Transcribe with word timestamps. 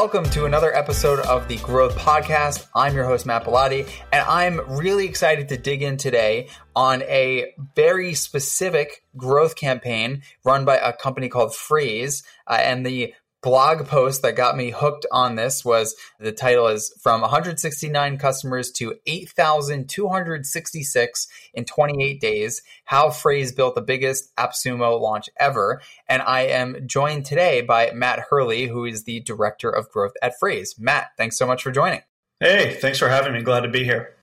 welcome 0.00 0.24
to 0.24 0.46
another 0.46 0.74
episode 0.74 1.18
of 1.26 1.46
the 1.46 1.58
Growth 1.58 1.94
Podcast. 1.94 2.66
I'm 2.74 2.94
your 2.94 3.04
host, 3.04 3.26
Matt 3.26 3.44
Bilotti, 3.44 3.86
and 4.10 4.26
I'm 4.26 4.58
really 4.78 5.04
excited 5.04 5.50
to 5.50 5.58
dig 5.58 5.82
in 5.82 5.98
today 5.98 6.48
on 6.74 7.02
a 7.02 7.52
very 7.76 8.14
specific 8.14 9.04
growth 9.14 9.56
campaign 9.56 10.22
run 10.42 10.64
by 10.64 10.78
a 10.78 10.94
company 10.94 11.28
called 11.28 11.50
Frase. 11.50 12.22
Uh, 12.46 12.58
and 12.62 12.86
the 12.86 13.12
blog 13.42 13.86
post 13.86 14.22
that 14.22 14.36
got 14.36 14.56
me 14.56 14.70
hooked 14.70 15.04
on 15.10 15.34
this 15.34 15.64
was 15.64 15.96
the 16.18 16.30
title 16.32 16.68
is 16.68 16.94
from 17.00 17.22
169 17.22 18.18
customers 18.18 18.70
to 18.72 18.96
8,266 19.06 21.28
in 21.54 21.64
28 21.64 22.20
days. 22.20 22.60
How 22.84 23.08
Frase 23.08 23.56
built 23.56 23.74
the 23.74 23.80
biggest 23.80 24.36
AppSumo 24.36 25.00
launch 25.00 25.30
ever. 25.38 25.80
And 26.08 26.20
I 26.22 26.42
am 26.42 26.86
joined 26.86 27.24
today 27.24 27.62
by 27.62 27.92
Matt 27.92 28.26
Hurley, 28.30 28.66
who 28.66 28.84
is 28.84 29.04
the 29.04 29.20
director 29.20 29.70
of 29.70 29.88
growth 29.90 30.12
at 30.22 30.34
Frase. 30.42 30.78
Matt, 30.78 31.12
thanks 31.16 31.38
so 31.38 31.46
much 31.46 31.62
for 31.62 31.70
joining. 31.70 32.02
Hey, 32.40 32.76
thanks 32.80 32.98
for 32.98 33.08
having 33.08 33.32
me. 33.32 33.42
Glad 33.42 33.60
to 33.60 33.68
be 33.68 33.84
here. 33.84 34.16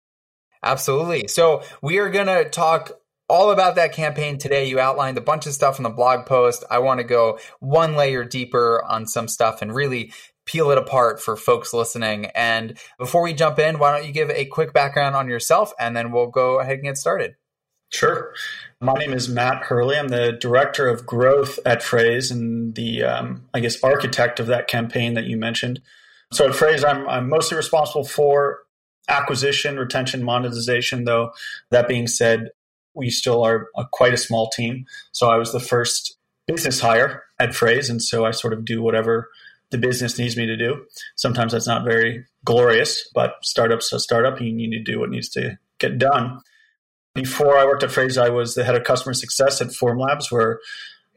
Absolutely. 0.64 1.28
So 1.28 1.62
we 1.82 2.00
are 2.00 2.10
going 2.10 2.28
to 2.28 2.50
talk 2.50 2.92
all 3.30 3.52
about 3.52 3.76
that 3.76 3.94
campaign 3.94 4.38
today. 4.38 4.68
You 4.68 4.80
outlined 4.80 5.18
a 5.18 5.22
bunch 5.22 5.46
of 5.46 5.54
stuff 5.54 5.80
in 5.80 5.84
the 5.84 5.90
blog 5.90 6.26
post. 6.26 6.64
I 6.70 6.80
want 6.80 7.00
to 7.00 7.04
go 7.04 7.40
one 7.60 7.96
layer 7.96 8.24
deeper 8.24 8.84
on 8.86 9.06
some 9.06 9.28
stuff 9.28 9.62
and 9.62 9.74
really 9.74 10.14
peel 10.46 10.72
it 10.72 10.78
apart 10.78 11.22
for 11.22 11.36
folks 11.36 11.74
listening. 11.74 12.28
And 12.28 12.78
before 12.98 13.22
we 13.22 13.34
jump 13.34 13.60
in, 13.60 13.80
why 13.80 13.96
don't 13.96 14.08
you 14.08 14.14
give 14.14 14.30
a 14.30 14.46
quick 14.46 14.74
background 14.74 15.16
on 15.16 15.28
yourself 15.28 15.74
and 15.80 15.96
then 15.96 16.12
we'll 16.12 16.28
go 16.28 16.60
ahead 16.60 16.76
and 16.76 16.84
get 16.84 16.98
started. 16.98 17.36
Sure. 17.90 18.34
My 18.82 18.94
name 18.94 19.14
is 19.14 19.30
Matt 19.30 19.64
Hurley. 19.64 19.98
I'm 19.98 20.10
the 20.10 20.34
director 20.34 20.88
of 20.88 21.06
growth 21.06 21.58
at 21.66 21.82
Frase 21.82 22.32
and 22.32 22.76
the, 22.76 23.04
um, 23.04 23.46
I 23.54 23.60
guess, 23.60 23.82
architect 23.84 24.40
of 24.40 24.48
that 24.48 24.68
campaign 24.68 25.14
that 25.14 25.26
you 25.26 25.38
mentioned. 25.38 25.82
So 26.34 26.48
at 26.50 26.56
Frase, 26.56 26.86
I'm, 26.88 27.08
I'm 27.08 27.30
mostly 27.30 27.56
responsible 27.56 28.04
for 28.04 28.60
acquisition, 29.08 29.78
retention, 29.78 30.24
monetization, 30.24 31.06
though. 31.06 31.32
That 31.72 31.88
being 31.88 32.08
said, 32.08 32.50
we 32.98 33.10
still 33.10 33.46
are 33.46 33.68
a, 33.78 33.86
quite 33.92 34.14
a 34.14 34.18
small 34.18 34.50
team. 34.50 34.86
So 35.12 35.30
I 35.30 35.38
was 35.38 35.54
the 35.54 35.60
first 35.60 36.18
business 36.48 36.80
hire 36.80 37.24
at 37.40 37.50
Frase, 37.50 37.90
and 37.90 38.02
so 38.02 38.26
I 38.26 38.32
sort 38.32 38.54
of 38.54 38.66
do 38.66 38.82
whatever 38.82 39.30
the 39.70 39.78
business 39.78 40.18
needs 40.18 40.38
me 40.38 40.46
to 40.46 40.58
do. 40.58 40.86
Sometimes 41.16 41.52
that's 41.52 41.68
not 41.68 41.84
very 41.84 42.26
glorious, 42.46 43.10
but 43.14 43.36
startups 43.44 43.92
a 43.94 44.00
startup. 44.00 44.42
You 44.42 44.54
need 44.54 44.72
to 44.72 44.82
do 44.82 45.00
what 45.00 45.10
needs 45.10 45.30
to 45.30 45.58
get 45.78 45.98
done. 45.98 46.40
Before 47.14 47.58
I 47.58 47.66
worked 47.66 47.84
at 47.84 47.90
Frase, 47.90 48.22
I 48.22 48.30
was 48.30 48.56
the 48.56 48.64
head 48.64 48.76
of 48.76 48.84
customer 48.84 49.14
success 49.14 49.62
at 49.62 49.68
Formlabs, 49.68 50.32
where 50.32 50.60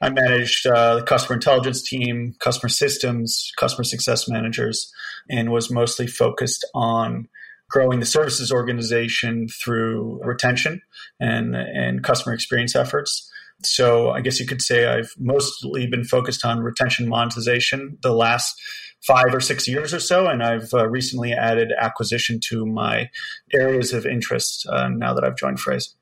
I 0.00 0.08
managed 0.08 0.66
uh, 0.66 0.96
the 0.96 1.02
customer 1.02 1.34
intelligence 1.34 1.82
team, 1.82 2.34
customer 2.38 2.70
systems, 2.70 3.52
customer 3.56 3.84
success 3.84 4.28
managers, 4.28 4.90
and 5.28 5.52
was 5.52 5.70
mostly 5.70 6.06
focused 6.06 6.64
on 6.74 7.28
growing 7.70 8.00
the 8.00 8.06
services 8.06 8.52
organization 8.52 9.48
through 9.48 10.20
retention 10.22 10.82
and, 11.18 11.54
and 11.54 12.02
customer 12.02 12.34
experience 12.34 12.74
efforts. 12.74 13.30
So 13.62 14.10
I 14.10 14.20
guess 14.20 14.40
you 14.40 14.46
could 14.46 14.62
say 14.62 14.86
I've 14.86 15.12
mostly 15.18 15.86
been 15.86 16.04
focused 16.04 16.44
on 16.44 16.60
retention 16.60 17.08
monetization 17.08 17.98
the 18.02 18.12
last 18.12 18.60
five 19.06 19.32
or 19.32 19.40
six 19.40 19.66
years 19.66 19.94
or 19.94 20.00
so, 20.00 20.26
and 20.26 20.42
I've 20.42 20.72
uh, 20.74 20.86
recently 20.88 21.32
added 21.32 21.72
acquisition 21.78 22.38
to 22.48 22.66
my 22.66 23.08
areas 23.52 23.92
of 23.92 24.04
interest 24.04 24.66
uh, 24.68 24.88
now 24.88 25.14
that 25.14 25.24
I've 25.24 25.36
joined 25.36 25.58
Frase. 25.58 25.94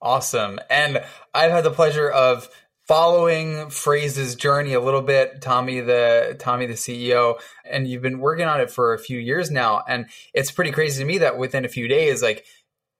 Awesome. 0.00 0.58
And 0.70 1.02
I've 1.34 1.50
had 1.50 1.64
the 1.64 1.70
pleasure 1.70 2.08
of 2.10 2.48
following 2.86 3.68
Frase's 3.70 4.34
journey 4.34 4.72
a 4.72 4.80
little 4.80 5.02
bit, 5.02 5.40
Tommy 5.42 5.80
the 5.80 6.36
Tommy 6.38 6.66
the 6.66 6.74
CEO, 6.74 7.38
and 7.64 7.88
you've 7.88 8.02
been 8.02 8.20
working 8.20 8.46
on 8.46 8.60
it 8.60 8.70
for 8.70 8.94
a 8.94 8.98
few 8.98 9.18
years 9.18 9.50
now. 9.50 9.82
And 9.88 10.06
it's 10.32 10.50
pretty 10.50 10.70
crazy 10.70 11.02
to 11.02 11.06
me 11.06 11.18
that 11.18 11.38
within 11.38 11.64
a 11.64 11.68
few 11.68 11.88
days, 11.88 12.22
like, 12.22 12.44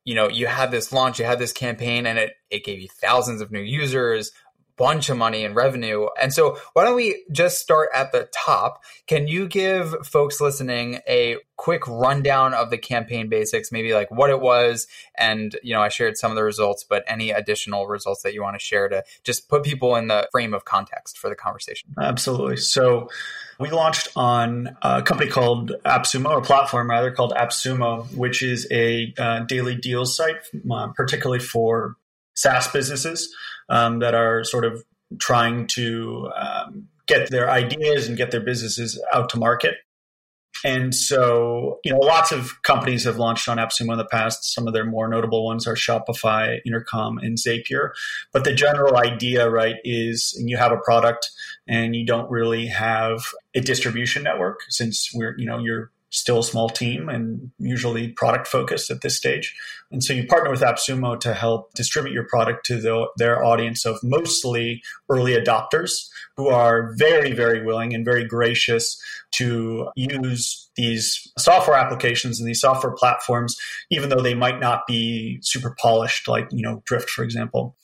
you 0.05 0.15
know, 0.15 0.29
you 0.29 0.47
had 0.47 0.71
this 0.71 0.93
launch, 0.93 1.19
you 1.19 1.25
had 1.25 1.39
this 1.39 1.53
campaign, 1.53 2.07
and 2.07 2.19
it 2.19 2.35
it 2.51 2.65
gave 2.65 2.81
you 2.81 2.89
thousands 2.89 3.41
of 3.41 3.53
new 3.53 3.61
users, 3.61 4.33
bunch 4.77 5.09
of 5.09 5.17
money 5.17 5.45
in 5.45 5.55
revenue. 5.55 6.07
And 6.21 6.33
so, 6.33 6.59
why 6.73 6.85
don't 6.85 6.97
we 6.97 7.25
just 7.31 7.59
start 7.59 7.89
at 7.95 8.13
the 8.13 8.29
top? 8.33 8.83
Can 9.07 9.29
you 9.29 9.49
give 9.49 9.95
folks 10.07 10.41
listening 10.41 11.01
a 11.09 11.37
quick 11.57 11.87
rundown 11.89 12.53
of 12.53 12.71
the 12.71 12.79
campaign 12.79 13.29
basics, 13.29 13.73
maybe 13.73 13.95
like 13.95 14.11
what 14.11 14.31
it 14.31 14.41
was? 14.41 14.87
And, 15.17 15.57
you 15.63 15.73
know, 15.73 15.81
I 15.81 15.89
shared 15.89 16.17
some 16.17 16.31
of 16.31 16.37
the 16.37 16.45
results, 16.45 16.85
but 16.85 17.05
any 17.07 17.31
additional 17.31 17.87
results 17.87 18.23
that 18.23 18.35
you 18.35 18.43
want 18.43 18.55
to 18.55 18.61
share 18.61 18.89
to 18.89 19.03
just 19.25 19.49
put 19.49 19.63
people 19.63 19.97
in 19.97 20.09
the 20.09 20.29
frame 20.31 20.55
of 20.55 20.65
context 20.65 21.19
for 21.19 21.29
the 21.29 21.37
conversation? 21.37 21.95
Absolutely. 21.99 22.57
So, 22.57 23.09
we 23.59 23.71
launched 23.71 24.09
on 24.17 24.77
a 24.83 25.03
company 25.03 25.31
called 25.31 25.73
AppSumo, 25.87 26.39
a 26.39 26.43
platform 26.43 26.91
rather 26.91 27.11
called 27.11 27.33
AppSumo, 27.33 28.13
which 28.15 28.43
is 28.43 28.69
a 28.71 29.15
uh, 29.17 29.41
daily 29.41 29.75
deals 29.75 30.15
site, 30.15 30.37
uh, 30.71 30.89
particularly 30.89 31.41
for 31.43 31.97
SaaS 32.37 32.69
businesses 32.69 33.35
um, 33.69 33.99
that 33.99 34.15
are 34.15 34.45
sort 34.45 34.65
of 34.65 34.85
trying 35.19 35.67
to 35.69 36.31
um, 36.37 36.89
get 37.07 37.31
their 37.31 37.51
ideas 37.51 38.09
and 38.09 38.17
get 38.17 38.31
their 38.31 38.41
businesses 38.41 39.03
out 39.13 39.29
to 39.31 39.39
market. 39.39 39.75
And 40.65 40.95
so, 40.95 41.81
you 41.85 41.93
know, 41.93 41.99
lots 41.99 42.33
of 42.33 42.63
companies 42.63 43.05
have 43.05 43.19
launched 43.19 43.49
on 43.49 43.59
AppSumo 43.59 43.93
in 43.93 43.99
the 43.99 44.07
past. 44.07 44.55
Some 44.55 44.67
of 44.67 44.73
their 44.73 44.87
more 44.87 45.07
notable 45.07 45.45
ones 45.45 45.67
are 45.67 45.75
Shopify, 45.75 46.61
Intercom, 46.65 47.19
and 47.19 47.37
Zapier. 47.37 47.91
But 48.33 48.45
the 48.45 48.55
general 48.55 48.97
idea, 48.97 49.51
right, 49.51 49.77
is 49.85 50.35
you 50.45 50.57
have 50.57 50.73
a 50.73 50.79
product 50.79 51.31
and 51.69 51.95
you 51.95 52.07
don't 52.07 52.31
really 52.31 52.67
have 52.67 53.27
a 53.55 53.61
distribution 53.61 54.23
network 54.23 54.61
since 54.71 55.11
we're, 55.13 55.37
you 55.39 55.47
know, 55.47 55.59
you're 55.59 55.91
still 56.11 56.39
a 56.39 56.45
small 56.45 56.69
team 56.69 57.09
and 57.09 57.51
usually 57.59 58.09
product 58.09 58.47
focused 58.47 58.91
at 58.91 59.03
this 59.03 59.17
stage. 59.17 59.55
And 59.91 60.03
so 60.03 60.13
you 60.13 60.27
partner 60.27 60.51
with 60.51 60.61
AppSumo 60.61 61.19
to 61.21 61.35
help 61.35 61.75
distribute 61.75 62.13
your 62.13 62.27
product 62.27 62.65
to 62.67 62.81
the, 62.81 63.07
their 63.17 63.45
audience 63.45 63.85
of 63.85 63.99
mostly 64.03 64.83
early 65.09 65.33
adopters 65.33 66.09
who 66.37 66.49
are 66.49 66.95
very, 66.97 67.33
very 67.33 67.65
willing 67.65 67.95
and 67.95 68.05
very 68.05 68.25
gracious 68.25 69.01
to 69.33 69.89
use 69.97 70.69
these 70.77 71.31
software 71.39 71.77
applications 71.77 72.39
and 72.41 72.49
these 72.49 72.61
software 72.61 72.93
platforms, 72.93 73.57
even 73.91 74.09
though 74.09 74.21
they 74.21 74.35
might 74.35 74.61
not 74.61 74.87
be 74.87 75.39
super 75.43 75.75
polished, 75.81 76.29
like, 76.29 76.49
you 76.51 76.63
know, 76.63 76.83
Drift, 76.87 77.11
for 77.11 77.25
example. 77.25 77.77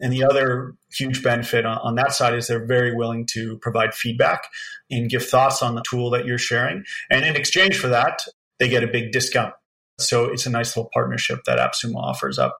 And 0.00 0.12
the 0.12 0.24
other 0.24 0.74
huge 0.92 1.22
benefit 1.22 1.64
on, 1.64 1.78
on, 1.78 1.94
that 1.94 2.12
side 2.12 2.34
is 2.34 2.46
they're 2.46 2.66
very 2.66 2.94
willing 2.94 3.26
to 3.32 3.58
provide 3.58 3.94
feedback 3.94 4.48
and 4.90 5.08
give 5.08 5.24
thoughts 5.26 5.62
on 5.62 5.74
the 5.74 5.82
tool 5.88 6.10
that 6.10 6.26
you're 6.26 6.38
sharing. 6.38 6.84
And 7.10 7.24
in 7.24 7.34
exchange 7.34 7.78
for 7.78 7.88
that, 7.88 8.20
they 8.58 8.68
get 8.68 8.84
a 8.84 8.88
big 8.88 9.12
discount. 9.12 9.54
So 9.98 10.26
it's 10.26 10.46
a 10.46 10.50
nice 10.50 10.76
little 10.76 10.90
partnership 10.92 11.40
that 11.46 11.58
AppSumo 11.58 11.96
offers 11.96 12.38
up. 12.38 12.58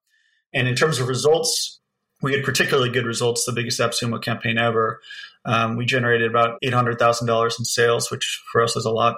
And 0.55 0.67
in 0.67 0.75
terms 0.75 0.99
of 0.99 1.09
results, 1.09 1.81
we 2.23 2.33
had 2.33 2.45
particularly 2.45 2.91
good 2.91 3.05
results, 3.05 3.45
the 3.45 3.53
biggest 3.53 3.79
AppSumo 3.79 4.23
campaign 4.23 4.57
ever. 4.57 5.01
Um, 5.45 5.77
we 5.77 5.85
generated 5.85 6.31
about 6.31 6.59
$800,000 6.65 7.59
in 7.59 7.65
sales, 7.65 8.11
which 8.11 8.43
for 8.51 8.63
us 8.63 8.75
is 8.77 8.87
a 8.87 8.91
lot. 8.91 9.17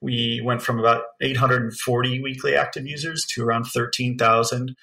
We 0.00 0.42
went 0.44 0.62
from 0.62 0.78
about 0.78 1.04
840 1.22 2.22
weekly 2.22 2.54
active 2.54 2.86
users 2.86 3.24
to 3.30 3.42
around 3.42 3.64
13,000 3.64 4.76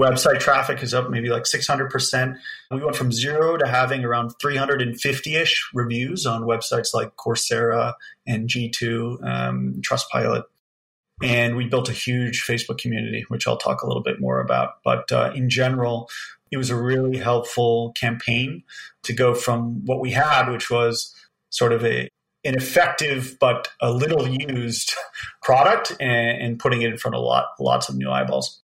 Website 0.00 0.40
traffic 0.40 0.82
is 0.82 0.92
up 0.92 1.08
maybe 1.08 1.28
like 1.28 1.44
600%. 1.44 2.36
We 2.72 2.82
went 2.82 2.96
from 2.96 3.12
zero 3.12 3.56
to 3.56 3.66
having 3.66 4.04
around 4.04 4.32
350 4.40 5.36
ish 5.36 5.70
reviews 5.72 6.26
on 6.26 6.42
websites 6.42 6.92
like 6.92 7.14
Coursera 7.16 7.94
and 8.26 8.48
G2, 8.48 9.24
um, 9.24 9.80
Trustpilot. 9.80 10.44
And 11.22 11.56
we 11.56 11.68
built 11.68 11.88
a 11.88 11.92
huge 11.92 12.44
Facebook 12.44 12.78
community, 12.78 13.24
which 13.28 13.46
I'll 13.46 13.56
talk 13.56 13.82
a 13.82 13.86
little 13.86 14.02
bit 14.02 14.20
more 14.20 14.40
about. 14.40 14.82
But 14.84 15.12
uh, 15.12 15.30
in 15.32 15.48
general, 15.48 16.10
it 16.50 16.56
was 16.56 16.70
a 16.70 16.76
really 16.76 17.16
helpful 17.16 17.92
campaign 17.92 18.64
to 19.04 19.12
go 19.12 19.32
from 19.32 19.84
what 19.84 20.00
we 20.00 20.10
had, 20.10 20.50
which 20.50 20.70
was 20.70 21.14
sort 21.50 21.72
of 21.72 21.84
a 21.84 22.08
an 22.46 22.54
effective 22.54 23.38
but 23.40 23.68
a 23.80 23.90
little 23.90 24.28
used 24.28 24.92
product, 25.42 25.92
and, 26.00 26.42
and 26.42 26.58
putting 26.58 26.82
it 26.82 26.90
in 26.90 26.98
front 26.98 27.14
of 27.14 27.22
lot, 27.22 27.46
lots 27.58 27.88
of 27.88 27.96
new 27.96 28.10
eyeballs. 28.10 28.60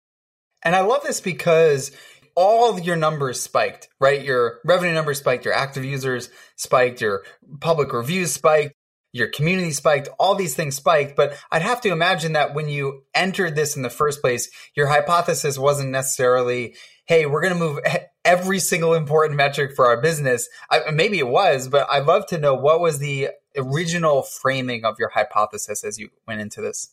And 0.66 0.74
I 0.74 0.80
love 0.80 1.04
this 1.04 1.20
because 1.20 1.92
all 2.34 2.76
your 2.80 2.96
numbers 2.96 3.40
spiked, 3.40 3.88
right? 4.00 4.20
Your 4.20 4.58
revenue 4.64 4.92
numbers 4.92 5.20
spiked, 5.20 5.44
your 5.44 5.54
active 5.54 5.84
users 5.84 6.28
spiked, 6.56 7.00
your 7.00 7.22
public 7.60 7.92
reviews 7.92 8.32
spiked, 8.32 8.74
your 9.12 9.28
community 9.28 9.70
spiked, 9.70 10.08
all 10.18 10.34
these 10.34 10.56
things 10.56 10.74
spiked. 10.74 11.14
But 11.14 11.40
I'd 11.52 11.62
have 11.62 11.80
to 11.82 11.92
imagine 11.92 12.32
that 12.32 12.52
when 12.52 12.68
you 12.68 13.04
entered 13.14 13.54
this 13.54 13.76
in 13.76 13.82
the 13.82 13.90
first 13.90 14.20
place, 14.20 14.50
your 14.74 14.88
hypothesis 14.88 15.56
wasn't 15.56 15.90
necessarily, 15.90 16.74
hey, 17.06 17.26
we're 17.26 17.42
going 17.42 17.54
to 17.54 17.60
move 17.60 17.78
every 18.24 18.58
single 18.58 18.94
important 18.94 19.36
metric 19.36 19.76
for 19.76 19.86
our 19.86 20.02
business. 20.02 20.48
I, 20.68 20.90
maybe 20.90 21.20
it 21.20 21.28
was, 21.28 21.68
but 21.68 21.86
I'd 21.88 22.06
love 22.06 22.26
to 22.26 22.38
know 22.38 22.54
what 22.56 22.80
was 22.80 22.98
the 22.98 23.28
original 23.56 24.24
framing 24.24 24.84
of 24.84 24.96
your 24.98 25.10
hypothesis 25.10 25.84
as 25.84 25.96
you 25.96 26.08
went 26.26 26.40
into 26.40 26.60
this 26.60 26.92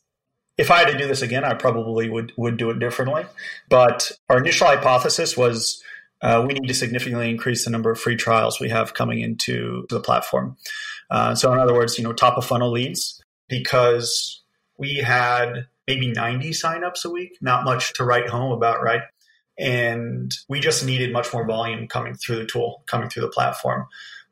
if 0.57 0.69
I 0.69 0.79
had 0.79 0.91
to 0.91 0.97
do 0.97 1.07
this 1.07 1.21
again, 1.21 1.43
I 1.43 1.53
probably 1.53 2.09
would 2.09 2.33
would 2.37 2.57
do 2.57 2.69
it 2.69 2.79
differently. 2.79 3.25
But 3.69 4.11
our 4.29 4.37
initial 4.37 4.67
hypothesis 4.67 5.35
was 5.35 5.81
uh, 6.21 6.43
we 6.47 6.53
need 6.53 6.67
to 6.67 6.73
significantly 6.73 7.29
increase 7.29 7.65
the 7.65 7.71
number 7.71 7.91
of 7.91 7.99
free 7.99 8.15
trials 8.15 8.59
we 8.59 8.69
have 8.69 8.93
coming 8.93 9.19
into 9.19 9.85
the 9.89 9.99
platform. 9.99 10.55
Uh, 11.09 11.35
so, 11.35 11.51
in 11.51 11.59
other 11.59 11.73
words, 11.73 11.97
you 11.97 12.03
know, 12.03 12.13
top 12.13 12.37
of 12.37 12.45
funnel 12.45 12.71
leads 12.71 13.21
because 13.49 14.41
we 14.77 14.95
had 14.95 15.67
maybe 15.87 16.11
90 16.11 16.51
signups 16.51 17.03
a 17.03 17.09
week, 17.09 17.37
not 17.41 17.65
much 17.65 17.93
to 17.95 18.05
write 18.05 18.29
home 18.29 18.51
about, 18.51 18.81
right? 18.81 19.01
And 19.59 20.33
we 20.47 20.59
just 20.59 20.85
needed 20.85 21.11
much 21.11 21.33
more 21.33 21.45
volume 21.45 21.87
coming 21.87 22.15
through 22.15 22.37
the 22.37 22.45
tool, 22.45 22.83
coming 22.87 23.09
through 23.09 23.23
the 23.23 23.29
platform. 23.29 23.85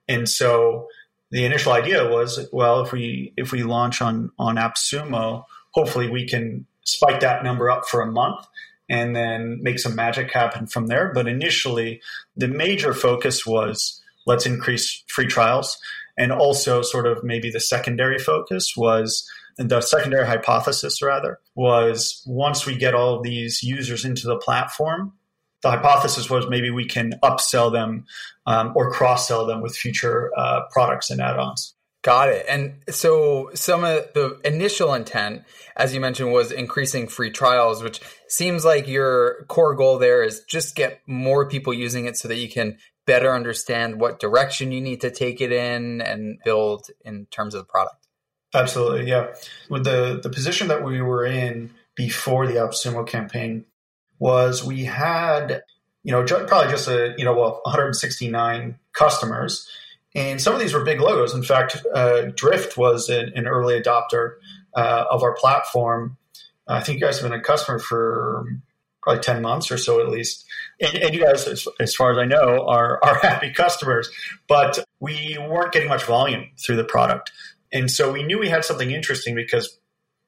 And 0.07 0.27
so 0.27 0.87
the 1.29 1.45
initial 1.45 1.73
idea 1.73 2.09
was, 2.09 2.47
well, 2.51 2.81
if 2.83 2.91
we 2.91 3.33
if 3.37 3.51
we 3.51 3.63
launch 3.63 4.01
on 4.01 4.31
on 4.39 4.55
AppSumo, 4.55 5.43
hopefully 5.71 6.09
we 6.09 6.27
can 6.27 6.65
spike 6.83 7.19
that 7.19 7.43
number 7.43 7.69
up 7.69 7.85
for 7.87 8.01
a 8.01 8.11
month 8.11 8.45
and 8.89 9.15
then 9.15 9.59
make 9.61 9.79
some 9.79 9.95
magic 9.95 10.31
happen 10.31 10.67
from 10.67 10.87
there. 10.87 11.11
But 11.13 11.27
initially, 11.27 12.01
the 12.35 12.47
major 12.47 12.93
focus 12.93 13.45
was 13.45 14.01
let's 14.25 14.45
increase 14.45 15.03
free 15.07 15.27
trials. 15.27 15.77
And 16.17 16.31
also, 16.31 16.81
sort 16.81 17.07
of 17.07 17.23
maybe 17.23 17.49
the 17.49 17.59
secondary 17.59 18.19
focus 18.19 18.75
was 18.75 19.27
and 19.57 19.69
the 19.69 19.81
secondary 19.81 20.25
hypothesis, 20.25 21.01
rather, 21.01 21.39
was 21.55 22.23
once 22.25 22.65
we 22.65 22.75
get 22.75 22.95
all 22.95 23.21
these 23.21 23.61
users 23.61 24.05
into 24.05 24.27
the 24.27 24.37
platform, 24.37 25.13
the 25.61 25.69
hypothesis 25.69 26.29
was 26.29 26.47
maybe 26.49 26.69
we 26.69 26.85
can 26.85 27.13
upsell 27.23 27.71
them 27.71 28.05
um, 28.45 28.73
or 28.75 28.91
cross 28.91 29.27
sell 29.27 29.45
them 29.45 29.61
with 29.61 29.75
future 29.75 30.31
uh, 30.37 30.61
products 30.71 31.09
and 31.09 31.21
add 31.21 31.37
ons. 31.37 31.75
Got 32.03 32.29
it. 32.29 32.45
And 32.49 32.77
so 32.89 33.51
some 33.53 33.83
of 33.83 34.07
the 34.15 34.39
initial 34.43 34.93
intent, 34.95 35.43
as 35.75 35.93
you 35.93 35.99
mentioned, 35.99 36.31
was 36.31 36.51
increasing 36.51 37.07
free 37.07 37.29
trials, 37.29 37.83
which 37.83 38.01
seems 38.27 38.65
like 38.65 38.87
your 38.87 39.45
core 39.47 39.75
goal 39.75 39.99
there 39.99 40.23
is 40.23 40.43
just 40.49 40.75
get 40.75 41.01
more 41.05 41.47
people 41.47 41.73
using 41.73 42.05
it 42.05 42.17
so 42.17 42.27
that 42.27 42.37
you 42.37 42.49
can 42.49 42.79
better 43.05 43.33
understand 43.33 43.99
what 43.99 44.19
direction 44.19 44.71
you 44.71 44.81
need 44.81 45.01
to 45.01 45.11
take 45.11 45.41
it 45.41 45.51
in 45.51 46.01
and 46.01 46.39
build 46.43 46.87
in 47.05 47.27
terms 47.27 47.53
of 47.53 47.61
the 47.61 47.71
product. 47.71 48.07
Absolutely. 48.53 49.07
Yeah. 49.07 49.27
With 49.69 49.83
the, 49.83 50.19
the 50.21 50.29
position 50.29 50.69
that 50.69 50.83
we 50.83 51.01
were 51.01 51.25
in 51.25 51.71
before 51.95 52.47
the 52.47 52.55
AppSumo 52.55 53.05
campaign 53.05 53.65
was 54.17 54.63
we 54.63 54.85
had, 54.85 55.61
you 56.03 56.11
know, 56.11 56.23
probably 56.23 56.71
just 56.71 56.87
a, 56.87 57.13
you 57.17 57.25
know, 57.25 57.33
well, 57.33 57.61
169 57.63 58.79
customers 58.93 59.67
and 60.13 60.41
some 60.41 60.53
of 60.53 60.59
these 60.59 60.73
were 60.73 60.83
big 60.83 60.99
logos. 60.99 61.33
In 61.33 61.43
fact, 61.43 61.77
uh, 61.93 62.23
Drift 62.35 62.77
was 62.77 63.09
an, 63.09 63.31
an 63.35 63.47
early 63.47 63.79
adopter 63.79 64.35
uh, 64.75 65.05
of 65.09 65.23
our 65.23 65.33
platform. 65.33 66.17
I 66.67 66.81
think 66.81 66.99
you 66.99 67.05
guys 67.05 67.19
have 67.19 67.29
been 67.29 67.39
a 67.39 67.43
customer 67.43 67.79
for 67.79 68.45
probably 69.01 69.21
10 69.21 69.41
months 69.41 69.71
or 69.71 69.77
so 69.77 69.99
at 69.99 70.09
least. 70.09 70.45
And, 70.79 70.95
and 70.95 71.13
you 71.13 71.23
guys, 71.23 71.47
as, 71.47 71.67
as, 71.79 71.95
far 71.95 72.11
as 72.11 72.17
I 72.17 72.25
know, 72.25 72.67
are, 72.67 72.99
are 73.03 73.15
happy 73.21 73.51
customers. 73.51 74.09
But 74.47 74.79
we 74.99 75.37
weren't 75.39 75.71
getting 75.71 75.89
much 75.89 76.03
volume 76.03 76.51
through 76.59 76.77
the 76.77 76.83
product. 76.83 77.31
And 77.73 77.89
so 77.89 78.11
we 78.11 78.23
knew 78.23 78.37
we 78.37 78.49
had 78.49 78.65
something 78.65 78.91
interesting 78.91 79.33
because 79.33 79.79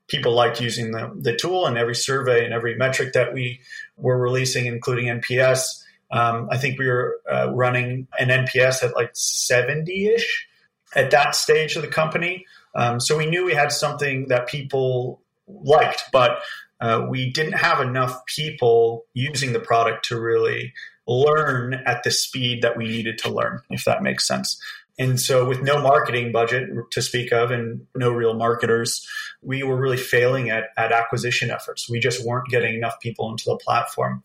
people 0.07 0.33
liked 0.33 0.61
using 0.61 0.91
the, 0.91 1.11
the 1.15 1.35
tool 1.35 1.65
and 1.65 1.77
every 1.77 1.95
survey 1.95 2.45
and 2.45 2.53
every 2.53 2.75
metric 2.75 3.13
that 3.13 3.33
we 3.33 3.61
were 3.97 4.17
releasing, 4.17 4.65
including 4.65 5.05
NPS, 5.05 5.82
um, 6.13 6.47
I 6.51 6.57
think 6.57 6.77
we 6.77 6.87
were 6.87 7.19
uh, 7.29 7.51
running 7.51 8.07
an 8.19 8.29
NPS 8.29 8.83
at 8.83 8.95
like 8.95 9.09
70 9.13 10.09
ish 10.09 10.47
at 10.95 11.09
that 11.09 11.35
stage 11.35 11.75
of 11.75 11.81
the 11.81 11.87
company. 11.87 12.45
Um, 12.75 12.99
so 12.99 13.17
we 13.17 13.25
knew 13.25 13.45
we 13.45 13.55
had 13.55 13.71
something 13.71 14.27
that 14.27 14.47
people 14.47 15.21
liked, 15.47 16.03
but 16.11 16.43
uh, 16.79 17.07
we 17.09 17.31
didn't 17.31 17.53
have 17.53 17.81
enough 17.81 18.23
people 18.27 19.05
using 19.15 19.53
the 19.53 19.59
product 19.59 20.05
to 20.05 20.19
really 20.19 20.73
learn 21.07 21.73
at 21.85 22.03
the 22.03 22.11
speed 22.11 22.61
that 22.61 22.77
we 22.77 22.87
needed 22.87 23.17
to 23.17 23.29
learn, 23.29 23.61
if 23.71 23.83
that 23.85 24.03
makes 24.03 24.27
sense. 24.27 24.61
And 24.99 25.19
so, 25.19 25.47
with 25.47 25.63
no 25.63 25.81
marketing 25.81 26.31
budget 26.31 26.69
to 26.91 27.01
speak 27.01 27.33
of 27.33 27.49
and 27.49 27.87
no 27.95 28.11
real 28.11 28.35
marketers, 28.35 29.07
we 29.41 29.63
were 29.63 29.75
really 29.75 29.97
failing 29.97 30.51
at, 30.51 30.65
at 30.77 30.91
acquisition 30.91 31.49
efforts. 31.49 31.89
We 31.89 31.99
just 31.99 32.23
weren't 32.23 32.49
getting 32.49 32.75
enough 32.75 32.99
people 32.99 33.31
into 33.31 33.45
the 33.45 33.57
platform 33.57 34.21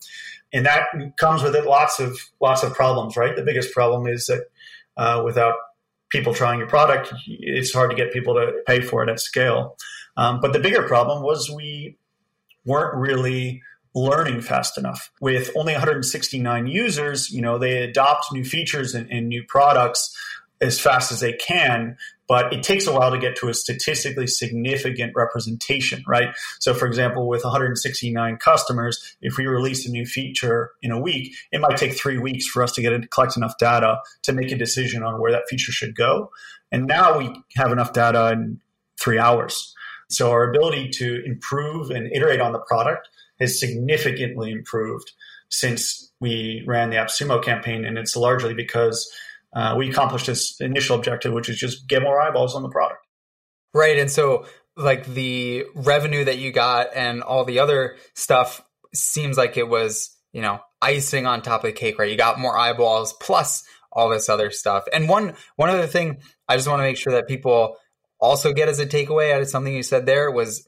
and 0.51 0.65
that 0.65 0.87
comes 1.17 1.43
with 1.43 1.55
it 1.55 1.65
lots 1.65 1.99
of 1.99 2.19
lots 2.39 2.63
of 2.63 2.73
problems, 2.73 3.15
right? 3.15 3.35
The 3.35 3.43
biggest 3.43 3.73
problem 3.73 4.07
is 4.07 4.25
that 4.27 4.45
uh, 4.97 5.21
without 5.23 5.55
people 6.09 6.33
trying 6.33 6.59
your 6.59 6.67
product, 6.67 7.13
it's 7.27 7.73
hard 7.73 7.91
to 7.91 7.95
get 7.95 8.11
people 8.11 8.33
to 8.35 8.53
pay 8.65 8.81
for 8.81 9.03
it 9.03 9.09
at 9.09 9.19
scale. 9.19 9.77
Um, 10.17 10.41
but 10.41 10.53
the 10.53 10.59
bigger 10.59 10.83
problem 10.83 11.23
was 11.23 11.49
we 11.49 11.97
weren't 12.65 12.95
really 12.95 13.61
learning 13.95 14.41
fast 14.41 14.77
enough. 14.77 15.11
With 15.21 15.51
only 15.55 15.73
169 15.73 16.67
users, 16.67 17.31
you 17.31 17.41
know, 17.41 17.57
they 17.57 17.83
adopt 17.83 18.31
new 18.31 18.43
features 18.43 18.93
and, 18.93 19.09
and 19.11 19.27
new 19.27 19.43
products 19.43 20.15
as 20.61 20.79
fast 20.79 21.11
as 21.11 21.19
they 21.19 21.33
can, 21.33 21.97
but 22.29 22.53
it 22.53 22.61
takes 22.61 22.85
a 22.85 22.93
while 22.93 23.09
to 23.09 23.17
get 23.17 23.35
to 23.37 23.49
a 23.49 23.53
statistically 23.55 24.27
significant 24.27 25.13
representation, 25.15 26.03
right? 26.07 26.29
So, 26.59 26.75
for 26.75 26.85
example, 26.85 27.27
with 27.27 27.43
169 27.43 28.37
customers, 28.37 29.17
if 29.19 29.35
we 29.35 29.47
release 29.47 29.87
a 29.87 29.91
new 29.91 30.05
feature 30.05 30.71
in 30.83 30.91
a 30.91 31.01
week, 31.01 31.33
it 31.51 31.59
might 31.59 31.75
take 31.75 31.97
three 31.97 32.19
weeks 32.19 32.45
for 32.45 32.61
us 32.61 32.71
to 32.73 32.83
get 32.83 32.91
to 32.91 33.07
collect 33.07 33.35
enough 33.35 33.57
data 33.57 33.97
to 34.21 34.31
make 34.31 34.51
a 34.51 34.55
decision 34.55 35.01
on 35.01 35.19
where 35.19 35.31
that 35.31 35.49
feature 35.49 35.71
should 35.71 35.95
go. 35.95 36.29
And 36.71 36.85
now 36.85 37.17
we 37.17 37.33
have 37.55 37.71
enough 37.71 37.93
data 37.93 38.31
in 38.31 38.61
three 39.01 39.17
hours. 39.17 39.73
So, 40.07 40.29
our 40.29 40.47
ability 40.47 40.89
to 40.89 41.23
improve 41.25 41.89
and 41.89 42.11
iterate 42.13 42.41
on 42.41 42.51
the 42.51 42.59
product 42.59 43.09
has 43.39 43.59
significantly 43.59 44.51
improved 44.51 45.11
since 45.49 46.11
we 46.19 46.63
ran 46.67 46.91
the 46.91 46.97
AppSumo 46.97 47.43
campaign. 47.43 47.85
And 47.85 47.97
it's 47.97 48.15
largely 48.15 48.53
because 48.53 49.11
uh, 49.55 49.75
we 49.77 49.89
accomplished 49.89 50.27
this 50.27 50.59
initial 50.59 50.95
objective, 50.95 51.33
which 51.33 51.49
is 51.49 51.57
just 51.57 51.87
get 51.87 52.01
more 52.01 52.19
eyeballs 52.19 52.55
on 52.55 52.63
the 52.63 52.69
product. 52.69 53.05
Right. 53.73 53.97
And 53.97 54.09
so, 54.09 54.45
like, 54.75 55.05
the 55.05 55.65
revenue 55.75 56.25
that 56.25 56.37
you 56.37 56.51
got 56.51 56.87
and 56.95 57.21
all 57.21 57.45
the 57.45 57.59
other 57.59 57.97
stuff 58.15 58.61
seems 58.93 59.37
like 59.37 59.57
it 59.57 59.67
was, 59.67 60.15
you 60.33 60.41
know, 60.41 60.59
icing 60.81 61.25
on 61.25 61.41
top 61.41 61.63
of 61.63 61.67
the 61.67 61.73
cake, 61.73 61.99
right? 61.99 62.09
You 62.09 62.17
got 62.17 62.39
more 62.39 62.57
eyeballs 62.57 63.13
plus 63.13 63.63
all 63.91 64.09
this 64.09 64.29
other 64.29 64.51
stuff. 64.51 64.85
And 64.93 65.09
one 65.09 65.33
one 65.55 65.69
other 65.69 65.87
thing 65.87 66.21
I 66.47 66.55
just 66.55 66.67
want 66.67 66.79
to 66.79 66.83
make 66.83 66.97
sure 66.97 67.13
that 67.13 67.27
people 67.27 67.75
also 68.19 68.53
get 68.53 68.69
as 68.69 68.79
a 68.79 68.85
takeaway 68.85 69.33
out 69.33 69.41
of 69.41 69.49
something 69.49 69.73
you 69.73 69.83
said 69.83 70.05
there 70.05 70.31
was 70.31 70.67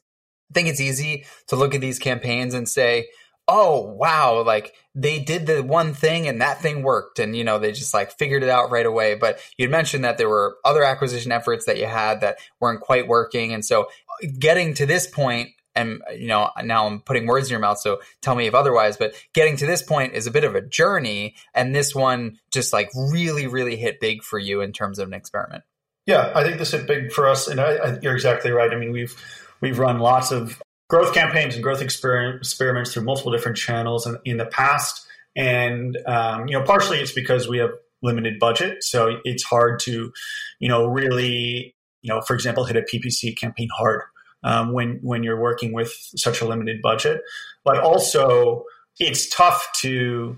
I 0.50 0.54
think 0.54 0.68
it's 0.68 0.80
easy 0.80 1.24
to 1.48 1.56
look 1.56 1.74
at 1.74 1.80
these 1.80 1.98
campaigns 1.98 2.52
and 2.52 2.68
say, 2.68 3.08
oh 3.48 3.80
wow 3.80 4.42
like 4.42 4.74
they 4.94 5.18
did 5.18 5.46
the 5.46 5.62
one 5.62 5.94
thing 5.94 6.28
and 6.28 6.40
that 6.40 6.60
thing 6.60 6.82
worked. 6.82 7.18
And 7.18 7.34
you 7.36 7.44
know 7.44 7.58
they 7.58 7.72
just 7.72 7.94
like 7.94 8.12
figured 8.18 8.42
it 8.42 8.48
out 8.48 8.70
right 8.70 8.86
away. 8.86 9.14
But 9.14 9.38
you 9.56 9.68
mentioned 9.68 10.04
that 10.04 10.18
there 10.18 10.28
were 10.28 10.56
other 10.64 10.82
acquisition 10.82 11.32
efforts 11.32 11.64
that 11.66 11.78
you 11.78 11.86
had 11.86 12.20
that 12.20 12.38
weren't 12.60 12.80
quite 12.80 13.08
working. 13.08 13.52
And 13.52 13.64
so 13.64 13.88
getting 14.38 14.74
to 14.74 14.86
this 14.86 15.06
point 15.06 15.50
and 15.74 16.02
you 16.14 16.26
know 16.26 16.50
now 16.62 16.86
i'm 16.86 17.00
putting 17.00 17.26
words 17.26 17.48
in 17.48 17.52
your 17.52 17.58
mouth 17.58 17.78
so 17.78 17.98
tell 18.20 18.34
me 18.34 18.46
if 18.46 18.54
otherwise 18.54 18.98
but 18.98 19.14
getting 19.32 19.56
to 19.56 19.64
this 19.64 19.82
point 19.82 20.12
is 20.12 20.26
a 20.26 20.30
bit 20.30 20.44
of 20.44 20.54
a 20.54 20.60
journey. 20.60 21.34
And 21.54 21.74
this 21.74 21.94
one 21.94 22.38
just 22.52 22.72
like 22.72 22.90
really 22.94 23.46
really 23.46 23.76
hit 23.76 23.98
big 23.98 24.22
for 24.22 24.38
you 24.38 24.60
in 24.60 24.72
terms 24.72 24.98
of 24.98 25.08
an 25.08 25.14
experiment. 25.14 25.64
Yeah 26.06 26.32
i 26.34 26.44
think 26.44 26.58
this 26.58 26.72
hit 26.72 26.86
big 26.86 27.12
for 27.12 27.26
us. 27.26 27.48
And 27.48 27.60
I, 27.60 27.76
I, 27.76 27.98
you're 28.02 28.14
exactly 28.14 28.50
right. 28.50 28.70
I 28.70 28.76
mean 28.76 28.92
we've 28.92 29.16
we've 29.62 29.78
run 29.78 29.98
lots 29.98 30.30
of 30.30 30.60
growth 30.88 31.14
campaigns 31.14 31.54
and 31.54 31.62
growth 31.62 31.80
experiments 31.80 32.92
through 32.92 33.04
multiple 33.04 33.32
different 33.32 33.56
channels 33.56 34.06
in, 34.06 34.18
in 34.24 34.36
the 34.36 34.46
past. 34.46 35.06
And, 35.34 35.96
um, 36.06 36.48
you 36.48 36.58
know, 36.58 36.64
partially 36.64 36.98
it's 36.98 37.12
because 37.12 37.48
we 37.48 37.58
have 37.58 37.70
limited 38.02 38.38
budget. 38.38 38.82
So 38.84 39.18
it's 39.24 39.42
hard 39.42 39.80
to, 39.80 40.12
you 40.58 40.68
know, 40.68 40.86
really, 40.86 41.74
you 42.02 42.12
know, 42.12 42.20
for 42.20 42.34
example, 42.34 42.64
hit 42.64 42.76
a 42.76 42.82
PPC 42.82 43.36
campaign 43.36 43.68
hard 43.76 44.02
um, 44.42 44.72
when, 44.72 44.98
when 45.02 45.22
you're 45.22 45.40
working 45.40 45.72
with 45.72 45.92
such 46.16 46.40
a 46.40 46.44
limited 46.44 46.82
budget. 46.82 47.22
But 47.64 47.78
also, 47.78 48.64
it's 48.98 49.28
tough 49.28 49.68
to 49.80 50.36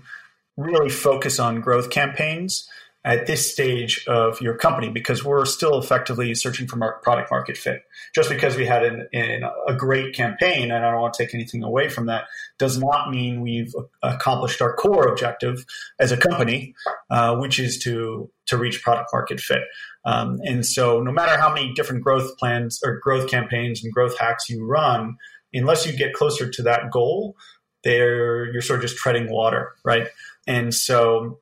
really 0.57 0.89
focus 0.89 1.39
on 1.39 1.59
growth 1.59 1.89
campaigns 1.89 2.69
at 3.05 3.27
this 3.27 3.51
stage 3.51 4.03
of 4.07 4.41
your 4.41 4.57
company 4.57 4.89
because 4.89 5.23
we're 5.23 5.45
still 5.45 5.77
effectively 5.77 6.33
searching 6.33 6.67
for 6.67 6.99
product 7.03 7.29
market 7.29 7.55
fit. 7.55 7.83
Just 8.15 8.29
because 8.29 8.57
we 8.57 8.65
had 8.65 8.83
an, 8.83 9.07
an, 9.13 9.43
a 9.67 9.75
great 9.75 10.15
campaign, 10.15 10.71
and 10.71 10.83
I 10.83 10.89
don't 10.89 10.99
want 10.99 11.13
to 11.13 11.23
take 11.23 11.35
anything 11.35 11.63
away 11.63 11.87
from 11.87 12.07
that, 12.07 12.23
does 12.57 12.79
not 12.79 13.11
mean 13.11 13.41
we've 13.41 13.73
accomplished 14.01 14.59
our 14.59 14.73
core 14.73 15.07
objective 15.07 15.65
as 15.99 16.11
a 16.11 16.17
company, 16.17 16.73
uh, 17.11 17.35
which 17.37 17.59
is 17.59 17.77
to 17.79 18.29
to 18.47 18.57
reach 18.57 18.83
product 18.83 19.11
market 19.13 19.39
fit. 19.39 19.61
Um, 20.03 20.39
and 20.43 20.65
so, 20.65 20.99
no 20.99 21.11
matter 21.11 21.37
how 21.37 21.53
many 21.53 21.73
different 21.73 22.03
growth 22.03 22.35
plans 22.37 22.79
or 22.83 22.99
growth 22.99 23.29
campaigns 23.29 23.83
and 23.83 23.93
growth 23.93 24.17
hacks 24.17 24.49
you 24.49 24.65
run, 24.65 25.17
unless 25.53 25.85
you 25.85 25.95
get 25.95 26.13
closer 26.13 26.49
to 26.49 26.63
that 26.63 26.89
goal, 26.91 27.35
there 27.83 28.51
you're 28.51 28.63
sort 28.63 28.79
of 28.79 28.89
just 28.89 28.97
treading 28.97 29.31
water, 29.31 29.73
right? 29.83 30.07
And 30.47 30.73
so 30.73 31.39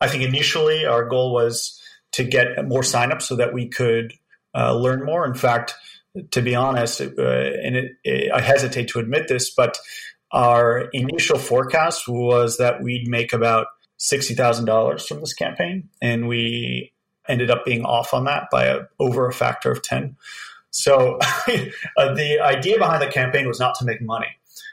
I 0.00 0.08
think 0.08 0.22
initially 0.22 0.86
our 0.86 1.04
goal 1.06 1.32
was 1.32 1.80
to 2.12 2.24
get 2.24 2.66
more 2.66 2.82
signups 2.82 3.22
so 3.22 3.36
that 3.36 3.52
we 3.52 3.68
could 3.68 4.14
uh, 4.54 4.74
learn 4.74 5.04
more. 5.04 5.26
In 5.26 5.34
fact, 5.34 5.74
to 6.30 6.42
be 6.42 6.54
honest, 6.54 7.00
uh, 7.00 7.04
and 7.06 7.76
it, 7.76 7.92
it, 8.04 8.32
I 8.32 8.40
hesitate 8.40 8.88
to 8.88 8.98
admit 8.98 9.28
this, 9.28 9.50
but 9.50 9.78
our 10.32 10.88
initial 10.92 11.38
forecast 11.38 12.08
was 12.08 12.58
that 12.58 12.82
we'd 12.82 13.08
make 13.08 13.32
about 13.32 13.66
sixty 13.96 14.34
thousand 14.34 14.66
dollars 14.66 15.06
from 15.06 15.20
this 15.20 15.34
campaign, 15.34 15.88
and 16.00 16.28
we 16.28 16.92
ended 17.28 17.50
up 17.50 17.64
being 17.64 17.84
off 17.84 18.14
on 18.14 18.24
that 18.24 18.48
by 18.50 18.66
a, 18.66 18.80
over 18.98 19.26
a 19.26 19.32
factor 19.32 19.70
of 19.70 19.82
ten. 19.82 20.16
So 20.70 21.18
uh, 21.96 22.14
the 22.14 22.40
idea 22.40 22.78
behind 22.78 23.02
the 23.02 23.08
campaign 23.08 23.46
was 23.46 23.60
not 23.60 23.74
to 23.76 23.84
make 23.84 24.00
money. 24.02 24.28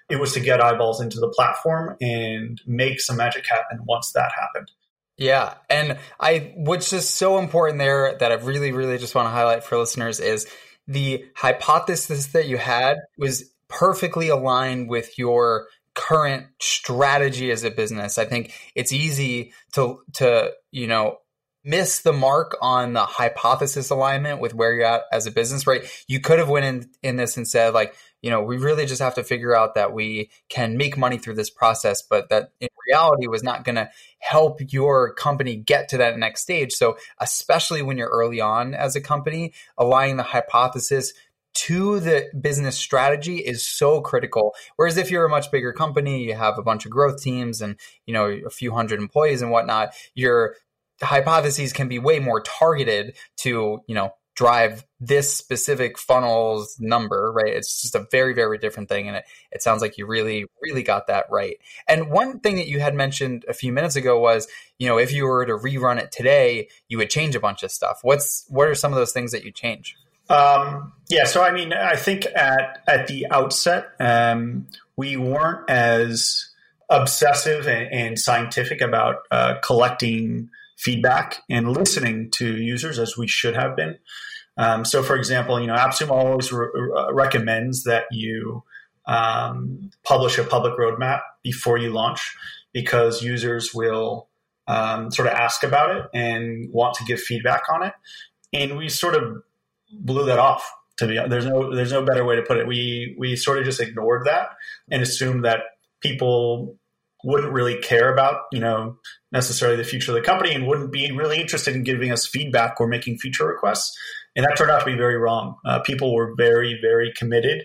It 0.09 0.19
was 0.19 0.33
to 0.33 0.39
get 0.39 0.61
eyeballs 0.61 1.01
into 1.01 1.19
the 1.19 1.29
platform 1.29 1.95
and 1.99 2.61
make 2.67 3.01
some 3.01 3.17
magic 3.17 3.45
happen 3.47 3.79
once 3.85 4.11
that 4.11 4.31
happened. 4.39 4.71
Yeah. 5.17 5.53
And 5.69 5.97
I, 6.19 6.51
what's 6.55 6.89
just 6.89 7.15
so 7.15 7.37
important 7.39 7.79
there 7.79 8.17
that 8.19 8.31
I 8.31 8.35
really, 8.35 8.71
really 8.71 8.97
just 8.97 9.15
want 9.15 9.27
to 9.27 9.31
highlight 9.31 9.63
for 9.63 9.77
listeners 9.77 10.19
is 10.19 10.47
the 10.87 11.25
hypothesis 11.35 12.27
that 12.27 12.47
you 12.47 12.57
had 12.57 12.97
was 13.17 13.51
perfectly 13.67 14.29
aligned 14.29 14.89
with 14.89 15.17
your 15.17 15.67
current 15.93 16.47
strategy 16.59 17.49
as 17.51 17.63
a 17.63 17.71
business. 17.71 18.17
I 18.17 18.25
think 18.25 18.53
it's 18.75 18.91
easy 18.91 19.53
to, 19.73 20.01
to, 20.15 20.51
you 20.71 20.87
know, 20.87 21.19
miss 21.63 22.01
the 22.01 22.13
mark 22.13 22.55
on 22.61 22.93
the 22.93 23.05
hypothesis 23.05 23.89
alignment 23.89 24.39
with 24.39 24.53
where 24.53 24.73
you're 24.73 24.85
at 24.85 25.03
as 25.11 25.25
a 25.25 25.31
business, 25.31 25.65
right? 25.65 25.83
You 26.07 26.19
could 26.19 26.39
have 26.39 26.49
went 26.49 26.65
in, 26.65 26.89
in 27.01 27.15
this 27.15 27.37
and 27.37 27.47
said 27.47 27.73
like, 27.73 27.95
you 28.25 28.31
know, 28.31 28.41
we 28.41 28.57
really 28.57 28.87
just 28.87 29.03
have 29.03 29.13
to 29.13 29.23
figure 29.23 29.55
out 29.55 29.75
that 29.75 29.93
we 29.93 30.31
can 30.49 30.77
make 30.77 30.97
money 30.97 31.19
through 31.19 31.35
this 31.35 31.51
process, 31.51 32.01
but 32.01 32.27
that 32.29 32.49
in 32.59 32.67
reality 32.89 33.27
was 33.27 33.43
not 33.43 33.63
going 33.63 33.75
to 33.75 33.87
help 34.17 34.59
your 34.73 35.13
company 35.13 35.55
get 35.55 35.89
to 35.89 35.97
that 35.97 36.17
next 36.17 36.41
stage. 36.41 36.73
So, 36.73 36.97
especially 37.19 37.83
when 37.83 37.97
you're 37.99 38.09
early 38.09 38.41
on 38.41 38.73
as 38.73 38.95
a 38.95 39.01
company, 39.01 39.53
aligning 39.77 40.17
the 40.17 40.23
hypothesis 40.23 41.13
to 41.53 41.99
the 41.99 42.25
business 42.41 42.75
strategy 42.75 43.37
is 43.37 43.63
so 43.63 44.01
critical. 44.01 44.55
Whereas 44.75 44.97
if 44.97 45.11
you're 45.11 45.25
a 45.25 45.29
much 45.29 45.51
bigger 45.51 45.71
company, 45.71 46.23
you 46.23 46.33
have 46.33 46.57
a 46.57 46.63
bunch 46.63 46.85
of 46.85 46.91
growth 46.91 47.21
teams 47.21 47.61
and 47.61 47.75
you 48.07 48.13
know 48.15 48.25
a 48.25 48.49
few 48.49 48.73
hundred 48.73 49.01
employees 49.01 49.43
and 49.43 49.51
whatnot, 49.51 49.93
your 50.15 50.55
hypotheses 50.99 51.73
can 51.73 51.87
be 51.87 51.99
way 51.99 52.17
more 52.17 52.41
targeted 52.41 53.15
to 53.41 53.81
you 53.85 53.93
know 53.93 54.15
drive 54.35 54.85
this 54.99 55.35
specific 55.35 55.97
funnel's 55.97 56.77
number, 56.79 57.31
right? 57.31 57.53
It's 57.53 57.81
just 57.81 57.95
a 57.95 58.05
very, 58.11 58.33
very 58.33 58.57
different 58.57 58.89
thing. 58.89 59.07
And 59.07 59.17
it, 59.17 59.25
it 59.51 59.63
sounds 59.63 59.81
like 59.81 59.97
you 59.97 60.05
really, 60.05 60.45
really 60.61 60.83
got 60.83 61.07
that 61.07 61.25
right. 61.31 61.57
And 61.87 62.09
one 62.09 62.39
thing 62.41 62.57
that 62.57 62.67
you 62.67 62.79
had 62.79 62.93
mentioned 62.93 63.45
a 63.47 63.53
few 63.53 63.71
minutes 63.71 63.95
ago 63.95 64.19
was, 64.19 64.47
you 64.77 64.87
know, 64.87 64.97
if 64.97 65.11
you 65.13 65.25
were 65.25 65.45
to 65.45 65.53
rerun 65.53 65.97
it 65.97 66.11
today, 66.11 66.67
you 66.89 66.97
would 66.97 67.09
change 67.09 67.35
a 67.35 67.39
bunch 67.39 67.63
of 67.63 67.71
stuff. 67.71 67.99
What's, 68.01 68.45
what 68.49 68.67
are 68.67 68.75
some 68.75 68.91
of 68.91 68.97
those 68.97 69.13
things 69.13 69.31
that 69.31 69.45
you 69.45 69.51
change? 69.51 69.95
Um, 70.29 70.91
yeah, 71.09 71.25
so 71.25 71.43
I 71.43 71.51
mean, 71.51 71.71
I 71.71 71.95
think 71.95 72.25
at, 72.25 72.83
at 72.87 73.07
the 73.07 73.27
outset, 73.31 73.91
um, 73.99 74.67
we 74.97 75.17
weren't 75.17 75.69
as 75.69 76.49
obsessive 76.89 77.67
and, 77.67 77.91
and 77.93 78.19
scientific 78.19 78.81
about 78.81 79.17
uh, 79.31 79.55
collecting 79.63 80.49
feedback 80.75 81.41
and 81.49 81.73
listening 81.73 82.29
to 82.31 82.57
users 82.57 82.99
as 82.99 83.17
we 83.17 83.27
should 83.27 83.55
have 83.55 83.75
been. 83.75 83.97
Um, 84.57 84.85
so, 84.85 85.03
for 85.03 85.15
example, 85.15 85.59
you 85.59 85.67
know, 85.67 85.75
AppSumo 85.75 86.11
always 86.11 86.51
re- 86.51 86.67
uh, 86.97 87.13
recommends 87.13 87.83
that 87.83 88.05
you 88.11 88.63
um, 89.05 89.91
publish 90.03 90.37
a 90.37 90.43
public 90.43 90.77
roadmap 90.77 91.21
before 91.43 91.77
you 91.77 91.91
launch 91.91 92.35
because 92.73 93.21
users 93.21 93.73
will 93.73 94.27
um, 94.67 95.11
sort 95.11 95.27
of 95.27 95.33
ask 95.33 95.63
about 95.63 95.95
it 95.95 96.05
and 96.13 96.71
want 96.71 96.95
to 96.95 97.03
give 97.05 97.19
feedback 97.19 97.63
on 97.71 97.83
it. 97.83 97.93
And 98.53 98.77
we 98.77 98.89
sort 98.89 99.15
of 99.15 99.43
blew 99.91 100.25
that 100.25 100.39
off. 100.39 100.69
To 100.99 101.07
be 101.07 101.19
there's 101.27 101.45
no 101.45 101.75
there's 101.75 101.91
no 101.91 102.05
better 102.05 102.23
way 102.23 102.37
to 102.37 102.41
put 102.41 102.57
it. 102.57 102.67
We 102.67 103.17
we 103.19 103.35
sort 103.35 103.57
of 103.57 103.65
just 103.65 103.81
ignored 103.81 104.25
that 104.27 104.51
and 104.89 105.03
assumed 105.03 105.43
that 105.43 105.59
people 105.99 106.77
wouldn't 107.25 107.51
really 107.51 107.77
care 107.79 108.13
about, 108.13 108.43
you 108.51 108.59
know, 108.59 108.97
necessarily 109.31 109.75
the 109.75 109.83
future 109.83 110.11
of 110.11 110.15
the 110.15 110.21
company 110.21 110.53
and 110.53 110.67
wouldn't 110.67 110.91
be 110.91 111.11
really 111.11 111.41
interested 111.41 111.75
in 111.75 111.83
giving 111.83 112.11
us 112.11 112.27
feedback 112.27 112.79
or 112.79 112.87
making 112.87 113.17
feature 113.17 113.47
requests. 113.47 113.97
And 114.35 114.45
that 114.45 114.55
turned 114.55 114.69
out 114.69 114.79
to 114.79 114.85
be 114.85 114.95
very 114.95 115.17
wrong. 115.17 115.55
Uh, 115.65 115.79
people 115.79 116.13
were 116.13 116.35
very, 116.35 116.79
very 116.81 117.11
committed 117.17 117.63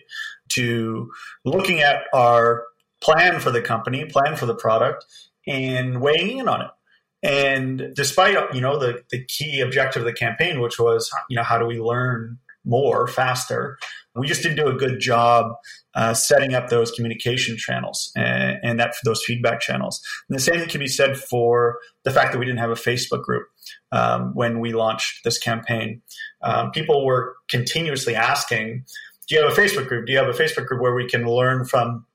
to 0.50 1.10
looking 1.44 1.80
at 1.80 2.04
our 2.14 2.64
plan 3.02 3.38
for 3.38 3.50
the 3.50 3.60
company, 3.60 4.04
plan 4.06 4.34
for 4.34 4.46
the 4.46 4.54
product, 4.54 5.04
and 5.46 6.00
weighing 6.00 6.38
in 6.38 6.48
on 6.48 6.62
it. 6.62 6.70
And 7.22 7.92
despite, 7.94 8.54
you 8.54 8.62
know, 8.62 8.78
the, 8.78 9.02
the 9.10 9.24
key 9.26 9.60
objective 9.60 10.02
of 10.02 10.06
the 10.06 10.12
campaign, 10.14 10.60
which 10.60 10.78
was, 10.78 11.10
you 11.28 11.36
know, 11.36 11.42
how 11.42 11.58
do 11.58 11.66
we 11.66 11.78
learn 11.78 12.38
more 12.64 13.06
faster. 13.06 13.78
We 14.14 14.26
just 14.26 14.42
didn't 14.42 14.56
do 14.56 14.68
a 14.68 14.74
good 14.74 15.00
job 15.00 15.52
uh, 15.94 16.14
setting 16.14 16.54
up 16.54 16.68
those 16.68 16.90
communication 16.90 17.56
channels 17.56 18.12
and, 18.16 18.58
and, 18.62 18.80
that 18.80 18.94
those 19.04 19.22
feedback 19.24 19.60
channels. 19.60 20.00
And 20.28 20.36
the 20.36 20.42
same 20.42 20.64
can 20.66 20.80
be 20.80 20.88
said 20.88 21.16
for 21.16 21.78
the 22.04 22.10
fact 22.10 22.32
that 22.32 22.38
we 22.38 22.44
didn't 22.44 22.58
have 22.58 22.70
a 22.70 22.74
Facebook 22.74 23.22
group 23.22 23.46
um, 23.92 24.32
when 24.34 24.60
we 24.60 24.72
launched 24.72 25.22
this 25.24 25.38
campaign. 25.38 26.02
Um, 26.42 26.70
people 26.70 27.04
were 27.04 27.36
continuously 27.48 28.14
asking, 28.14 28.84
"Do 29.28 29.36
you 29.36 29.42
have 29.42 29.52
a 29.52 29.60
Facebook 29.60 29.86
group? 29.86 30.06
Do 30.06 30.12
you 30.12 30.18
have 30.18 30.28
a 30.28 30.32
Facebook 30.32 30.66
group 30.66 30.80
where 30.80 30.94
we 30.94 31.08
can 31.08 31.26
learn 31.26 31.64
from?" 31.64 32.06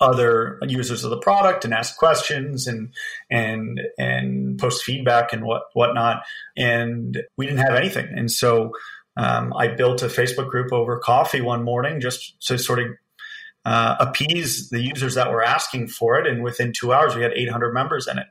other 0.00 0.58
users 0.62 1.02
of 1.04 1.10
the 1.10 1.18
product 1.18 1.64
and 1.64 1.74
ask 1.74 1.96
questions 1.96 2.66
and 2.66 2.92
and 3.30 3.80
and 3.98 4.58
post 4.58 4.84
feedback 4.84 5.32
and 5.32 5.44
what 5.44 5.62
whatnot 5.72 6.22
and 6.56 7.22
we 7.36 7.46
didn't 7.46 7.60
have 7.60 7.74
anything 7.74 8.06
and 8.14 8.30
so 8.30 8.70
um, 9.18 9.52
I 9.58 9.66
built 9.66 10.02
a 10.02 10.06
Facebook 10.06 10.48
group 10.48 10.72
over 10.72 10.96
coffee 10.98 11.40
one 11.40 11.64
morning 11.64 12.00
just 12.00 12.40
to 12.46 12.56
sort 12.56 12.78
of 12.78 12.86
uh, 13.64 13.96
appease 13.98 14.70
the 14.70 14.80
users 14.80 15.16
that 15.16 15.32
were 15.32 15.42
asking 15.42 15.88
for 15.88 16.18
it. 16.20 16.26
And 16.26 16.44
within 16.44 16.72
two 16.72 16.92
hours, 16.92 17.16
we 17.16 17.22
had 17.22 17.32
800 17.32 17.74
members 17.74 18.06
in 18.06 18.18
it. 18.18 18.26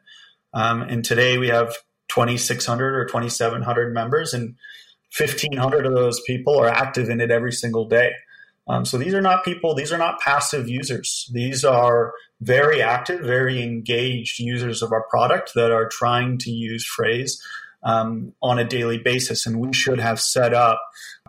Um, 0.53 0.81
and 0.81 1.03
today 1.03 1.37
we 1.37 1.49
have 1.49 1.75
2,600 2.07 2.95
or 2.95 3.05
2,700 3.05 3.93
members, 3.93 4.33
and 4.33 4.55
1,500 5.15 5.85
of 5.85 5.93
those 5.93 6.21
people 6.21 6.57
are 6.57 6.69
active 6.69 7.09
in 7.09 7.19
it 7.19 7.31
every 7.31 7.51
single 7.51 7.85
day. 7.85 8.11
Um, 8.69 8.85
so 8.85 8.97
these 8.97 9.13
are 9.13 9.21
not 9.21 9.43
people, 9.43 9.75
these 9.75 9.91
are 9.91 9.97
not 9.97 10.21
passive 10.21 10.69
users. 10.69 11.29
These 11.33 11.65
are 11.65 12.13
very 12.39 12.81
active, 12.81 13.21
very 13.21 13.61
engaged 13.61 14.39
users 14.39 14.81
of 14.81 14.93
our 14.93 15.03
product 15.09 15.51
that 15.55 15.71
are 15.71 15.89
trying 15.89 16.37
to 16.39 16.49
use 16.49 16.89
Frase 16.89 17.37
um, 17.83 18.33
on 18.41 18.59
a 18.59 18.63
daily 18.63 18.97
basis. 18.97 19.45
And 19.45 19.59
we 19.59 19.73
should 19.73 19.99
have 19.99 20.19
set 20.19 20.53
up 20.53 20.79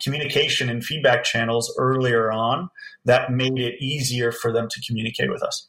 communication 0.03 0.69
and 0.69 0.85
feedback 0.85 1.25
channels 1.25 1.75
earlier 1.79 2.33
on 2.33 2.71
that 3.05 3.33
made 3.33 3.59
it 3.59 3.83
easier 3.83 4.33
for 4.33 4.53
them 4.53 4.69
to 4.71 4.83
communicate 4.87 5.31
with 5.31 5.43
us. 5.43 5.69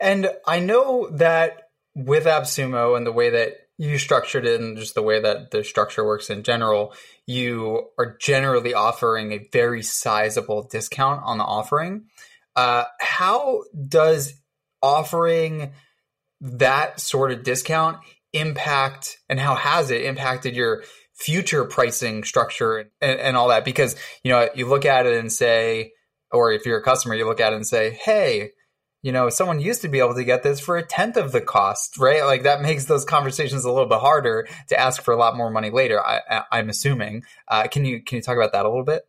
And 0.00 0.30
I 0.46 0.60
know 0.60 1.08
that 1.12 1.70
with 1.94 2.24
AppSumo 2.24 2.96
and 2.96 3.06
the 3.06 3.12
way 3.12 3.30
that 3.30 3.56
you 3.78 3.98
structured 3.98 4.46
it 4.46 4.60
and 4.60 4.76
just 4.76 4.94
the 4.94 5.02
way 5.02 5.20
that 5.20 5.50
the 5.50 5.62
structure 5.62 6.04
works 6.04 6.30
in 6.30 6.42
general, 6.42 6.94
you 7.26 7.88
are 7.98 8.16
generally 8.18 8.74
offering 8.74 9.32
a 9.32 9.48
very 9.52 9.82
sizable 9.82 10.66
discount 10.70 11.22
on 11.24 11.38
the 11.38 11.44
offering. 11.44 12.04
Uh, 12.54 12.84
how 13.00 13.62
does 13.88 14.34
offering 14.82 15.72
that 16.40 17.00
sort 17.00 17.32
of 17.32 17.42
discount 17.42 17.98
impact 18.38 19.18
and 19.28 19.38
how 19.38 19.54
has 19.54 19.90
it 19.90 20.02
impacted 20.02 20.54
your 20.54 20.84
future 21.14 21.64
pricing 21.64 22.24
structure 22.24 22.90
and, 23.00 23.20
and, 23.20 23.36
all 23.36 23.48
that? 23.48 23.64
Because 23.64 23.96
you 24.22 24.32
know 24.32 24.48
you 24.54 24.66
look 24.66 24.84
at 24.84 25.06
it 25.06 25.18
and 25.18 25.32
say 25.32 25.92
or 26.30 26.52
if 26.52 26.66
you're 26.66 26.78
a 26.78 26.82
customer 26.82 27.14
you 27.14 27.26
look 27.26 27.40
at 27.40 27.52
it 27.52 27.56
and 27.56 27.66
say 27.66 27.90
hey 28.02 28.50
you 29.02 29.12
know 29.12 29.28
someone 29.30 29.60
used 29.60 29.82
to 29.82 29.88
be 29.88 30.00
able 30.00 30.14
to 30.14 30.24
get 30.24 30.42
this 30.42 30.60
for 30.60 30.76
a 30.76 30.84
tenth 30.84 31.16
of 31.16 31.32
the 31.32 31.40
cost 31.40 31.96
right? 31.98 32.24
Like 32.24 32.42
that 32.42 32.60
makes 32.60 32.84
those 32.84 33.04
conversations 33.04 33.64
a 33.64 33.70
little 33.70 33.88
bit 33.88 34.00
harder 34.00 34.48
to 34.68 34.78
ask 34.78 35.02
for 35.02 35.14
a 35.14 35.16
lot 35.16 35.36
more 35.36 35.50
money 35.50 35.70
later 35.70 36.04
I, 36.04 36.42
am 36.52 36.68
assuming. 36.68 37.24
Uh, 37.48 37.66
can 37.68 37.84
you 37.84 38.02
can 38.02 38.16
you 38.16 38.22
talk 38.22 38.36
about 38.36 38.52
that 38.52 38.66
a 38.66 38.68
little 38.68 38.84
bit? 38.84 39.02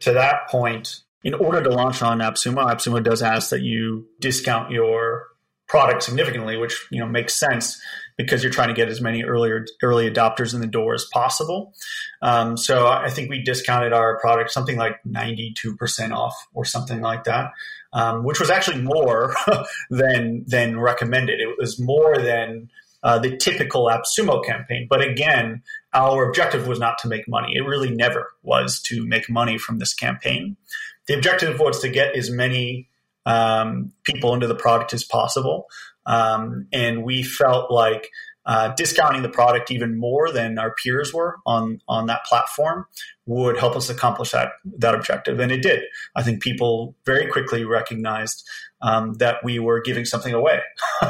To 0.00 0.12
that 0.14 0.48
point 0.48 1.02
in 1.24 1.34
order 1.34 1.62
to 1.62 1.70
launch 1.70 2.02
on 2.02 2.18
AppSumo, 2.18 2.64
AppSumo 2.64 3.02
does 3.02 3.22
ask 3.22 3.50
that 3.50 3.62
you 3.62 4.06
discount 4.20 4.70
your 4.70 5.26
product 5.72 6.02
significantly, 6.02 6.58
which 6.58 6.86
you 6.90 7.00
know 7.00 7.06
makes 7.06 7.32
sense 7.32 7.80
because 8.18 8.42
you're 8.42 8.52
trying 8.52 8.68
to 8.68 8.74
get 8.74 8.90
as 8.90 9.00
many 9.00 9.24
earlier 9.24 9.64
early 9.82 10.08
adopters 10.08 10.52
in 10.52 10.60
the 10.60 10.66
door 10.66 10.92
as 10.92 11.06
possible. 11.06 11.72
Um, 12.20 12.58
so 12.58 12.88
I 12.88 13.08
think 13.08 13.30
we 13.30 13.42
discounted 13.42 13.94
our 13.94 14.20
product 14.20 14.50
something 14.50 14.76
like 14.76 15.02
92% 15.08 16.12
off 16.12 16.34
or 16.52 16.66
something 16.66 17.00
like 17.00 17.24
that, 17.24 17.52
um, 17.94 18.22
which 18.22 18.38
was 18.38 18.50
actually 18.50 18.82
more 18.82 19.34
than 19.90 20.44
than 20.46 20.78
recommended. 20.78 21.40
It 21.40 21.56
was 21.58 21.80
more 21.80 22.18
than 22.18 22.68
uh, 23.02 23.18
the 23.18 23.38
typical 23.38 23.86
AppSumo 23.86 24.44
campaign. 24.44 24.86
But 24.90 25.00
again, 25.00 25.62
our 25.94 26.28
objective 26.28 26.66
was 26.66 26.78
not 26.78 26.98
to 26.98 27.08
make 27.08 27.26
money. 27.26 27.54
It 27.56 27.62
really 27.62 27.90
never 27.90 28.28
was 28.42 28.78
to 28.82 29.06
make 29.06 29.30
money 29.30 29.56
from 29.56 29.78
this 29.78 29.94
campaign. 29.94 30.58
The 31.06 31.14
objective 31.14 31.58
was 31.58 31.80
to 31.80 31.88
get 31.88 32.14
as 32.14 32.30
many 32.30 32.90
um, 33.26 33.92
people 34.04 34.34
into 34.34 34.46
the 34.46 34.54
product 34.54 34.92
as 34.92 35.04
possible. 35.04 35.66
Um, 36.06 36.66
and 36.72 37.04
we 37.04 37.22
felt 37.22 37.70
like 37.70 38.10
uh, 38.44 38.74
discounting 38.74 39.22
the 39.22 39.28
product 39.28 39.70
even 39.70 39.96
more 39.96 40.30
than 40.32 40.58
our 40.58 40.74
peers 40.82 41.14
were 41.14 41.36
on 41.46 41.80
on 41.86 42.06
that 42.06 42.24
platform 42.24 42.86
would 43.24 43.56
help 43.56 43.76
us 43.76 43.88
accomplish 43.88 44.32
that 44.32 44.52
that 44.78 44.94
objective, 44.94 45.38
and 45.38 45.52
it 45.52 45.62
did. 45.62 45.84
I 46.16 46.24
think 46.24 46.42
people 46.42 46.96
very 47.06 47.28
quickly 47.28 47.64
recognized 47.64 48.44
um, 48.80 49.14
that 49.14 49.44
we 49.44 49.60
were 49.60 49.80
giving 49.80 50.04
something 50.04 50.34
away, 50.34 50.60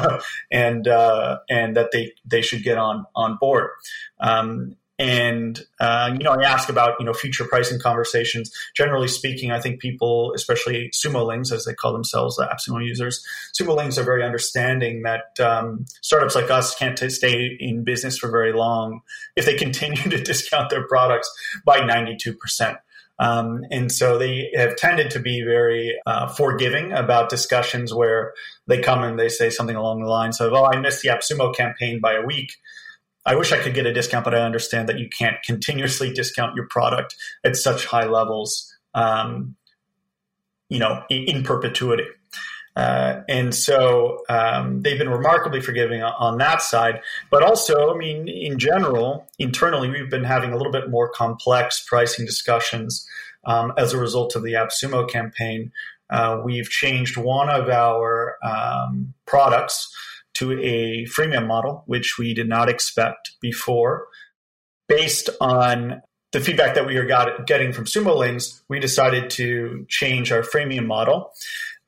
and 0.51 0.87
uh, 0.87 1.39
and 1.49 1.75
that 1.75 1.91
they 1.91 2.13
they 2.23 2.43
should 2.43 2.61
get 2.61 2.77
on 2.77 3.05
on 3.15 3.37
board. 3.41 3.71
Um, 4.19 4.75
and 4.99 5.59
uh, 5.79 6.11
you 6.13 6.23
know, 6.23 6.31
I 6.31 6.43
ask 6.43 6.69
about 6.69 6.95
you 6.99 7.05
know 7.05 7.13
future 7.13 7.45
pricing 7.45 7.79
conversations. 7.79 8.51
Generally 8.75 9.07
speaking, 9.07 9.51
I 9.51 9.59
think 9.59 9.79
people, 9.79 10.33
especially 10.35 10.91
sumo 10.93 11.23
sumolings, 11.23 11.51
as 11.51 11.65
they 11.65 11.73
call 11.73 11.93
themselves, 11.93 12.35
the 12.35 12.43
AppSumo 12.43 12.85
users, 12.85 13.25
sumo 13.53 13.75
sumolings 13.75 13.97
are 13.97 14.03
very 14.03 14.23
understanding 14.23 15.03
that 15.03 15.39
um, 15.39 15.85
startups 16.01 16.35
like 16.35 16.51
us 16.51 16.75
can't 16.75 16.97
t- 16.97 17.09
stay 17.09 17.57
in 17.59 17.83
business 17.83 18.17
for 18.17 18.29
very 18.29 18.53
long 18.53 19.01
if 19.35 19.45
they 19.45 19.55
continue 19.57 20.03
to 20.03 20.21
discount 20.21 20.69
their 20.69 20.87
products 20.87 21.31
by 21.65 21.83
ninety 21.83 22.15
two 22.15 22.33
percent. 22.33 22.77
Um, 23.19 23.61
and 23.71 23.91
so 23.91 24.17
they 24.17 24.51
have 24.55 24.75
tended 24.75 25.11
to 25.11 25.19
be 25.19 25.43
very 25.43 25.95
uh, 26.05 26.27
forgiving 26.27 26.91
about 26.91 27.29
discussions 27.29 27.93
where 27.93 28.33
they 28.67 28.81
come 28.81 29.03
and 29.03 29.19
they 29.19 29.29
say 29.29 29.49
something 29.49 29.75
along 29.75 30.01
the 30.01 30.09
lines 30.09 30.39
of, 30.39 30.53
"Oh, 30.53 30.65
I 30.65 30.79
missed 30.79 31.01
the 31.01 31.09
AppSumo 31.09 31.55
campaign 31.55 31.99
by 31.99 32.13
a 32.13 32.25
week." 32.25 32.51
I 33.25 33.35
wish 33.35 33.51
I 33.51 33.59
could 33.59 33.73
get 33.73 33.85
a 33.85 33.93
discount, 33.93 34.25
but 34.25 34.35
I 34.35 34.39
understand 34.39 34.89
that 34.89 34.99
you 34.99 35.07
can't 35.09 35.41
continuously 35.43 36.11
discount 36.11 36.55
your 36.55 36.67
product 36.67 37.15
at 37.43 37.55
such 37.55 37.85
high 37.85 38.05
levels, 38.05 38.73
um, 38.93 39.55
you 40.69 40.79
know, 40.79 41.03
in, 41.09 41.23
in 41.23 41.43
perpetuity. 41.43 42.05
Uh, 42.75 43.21
and 43.29 43.53
so 43.53 44.23
um, 44.29 44.81
they've 44.81 44.97
been 44.97 45.09
remarkably 45.09 45.61
forgiving 45.61 46.01
on, 46.01 46.37
that 46.39 46.61
side. 46.61 47.01
But 47.29 47.43
also, 47.43 47.93
I 47.93 47.97
mean, 47.97 48.27
in 48.27 48.57
general, 48.57 49.27
internally, 49.37 49.89
we've 49.89 50.09
been 50.09 50.23
having 50.23 50.51
a 50.53 50.57
little 50.57 50.71
bit 50.71 50.89
more 50.89 51.07
complex 51.07 51.83
pricing 51.87 52.25
discussions 52.25 53.07
um, 53.45 53.73
as 53.77 53.93
a 53.93 53.97
result 53.97 54.35
of 54.35 54.43
the 54.43 54.53
AppSumo 54.53 55.07
campaign. 55.07 55.71
Uh, 56.09 56.41
we've 56.43 56.69
changed 56.69 57.15
one 57.15 57.49
of 57.49 57.69
our 57.69 58.37
um, 58.43 59.13
products 59.25 59.93
to 60.43 60.59
a 60.61 61.05
freemium 61.05 61.47
model, 61.47 61.83
which 61.85 62.17
we 62.17 62.33
did 62.33 62.49
not 62.49 62.69
expect 62.69 63.31
before. 63.41 64.07
Based 64.87 65.29
on 65.39 66.01
the 66.33 66.39
feedback 66.39 66.75
that 66.75 66.85
we 66.85 66.95
were 66.97 67.05
got, 67.05 67.47
getting 67.47 67.71
from 67.71 67.85
Sumolings, 67.85 68.61
we 68.67 68.79
decided 68.79 69.29
to 69.31 69.85
change 69.87 70.31
our 70.31 70.41
freemium 70.41 70.85
model, 70.85 71.31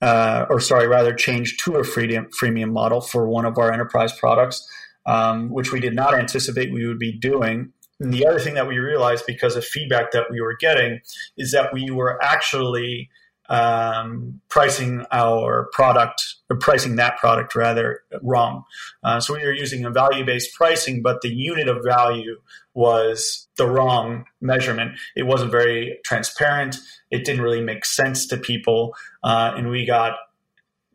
uh, 0.02 0.46
or 0.50 0.60
sorry, 0.60 0.88
rather 0.88 1.14
change 1.14 1.58
to 1.58 1.76
a 1.76 1.82
freemium, 1.82 2.28
freemium 2.30 2.72
model 2.72 3.02
for 3.02 3.28
one 3.28 3.46
of 3.46 3.58
our 3.58 3.72
enterprise 3.72 4.14
products, 4.18 4.66
um, 5.06 5.50
which 5.50 5.72
we 5.72 5.80
did 5.80 5.94
not 5.94 6.14
anticipate 6.14 6.72
we 6.72 6.88
would 6.88 7.00
be 7.00 7.12
doing. 7.12 7.74
And 8.00 8.14
the 8.14 8.26
other 8.26 8.40
thing 8.40 8.56
that 8.56 8.68
we 8.68 8.78
realized 8.78 9.26
because 9.26 9.56
of 9.56 9.66
feedback 9.66 10.12
that 10.12 10.26
we 10.30 10.42
were 10.42 10.56
getting 10.56 11.00
is 11.38 11.52
that 11.52 11.74
we 11.74 11.92
were 11.92 12.22
actually 12.24 13.10
um, 13.50 14.42
pricing 14.50 15.06
our 15.12 15.70
product 15.72 16.36
or 16.50 16.58
pricing 16.58 16.96
that 16.96 17.18
product 17.18 17.56
rather 17.56 18.02
wrong. 18.22 18.64
Uh, 19.04 19.20
so 19.20 19.34
we 19.34 19.46
were 19.46 19.54
using 19.54 19.86
a 19.86 19.90
value 19.90 20.26
based 20.26 20.54
pricing, 20.56 21.02
but 21.02 21.22
the 21.22 21.30
unit 21.30 21.68
of 21.68 21.84
value 21.84 22.40
was 22.74 23.48
the 23.58 23.68
wrong 23.68 24.26
measurement. 24.42 24.98
It 25.16 25.24
wasn't 25.24 25.52
very 25.52 26.00
transparent. 26.04 26.78
It 27.12 27.26
didn't 27.26 27.42
really 27.42 27.62
make 27.62 27.86
sense 27.86 28.28
to 28.28 28.38
people, 28.38 28.96
uh, 29.24 29.54
and 29.56 29.70
we 29.70 29.86
got 29.86 30.18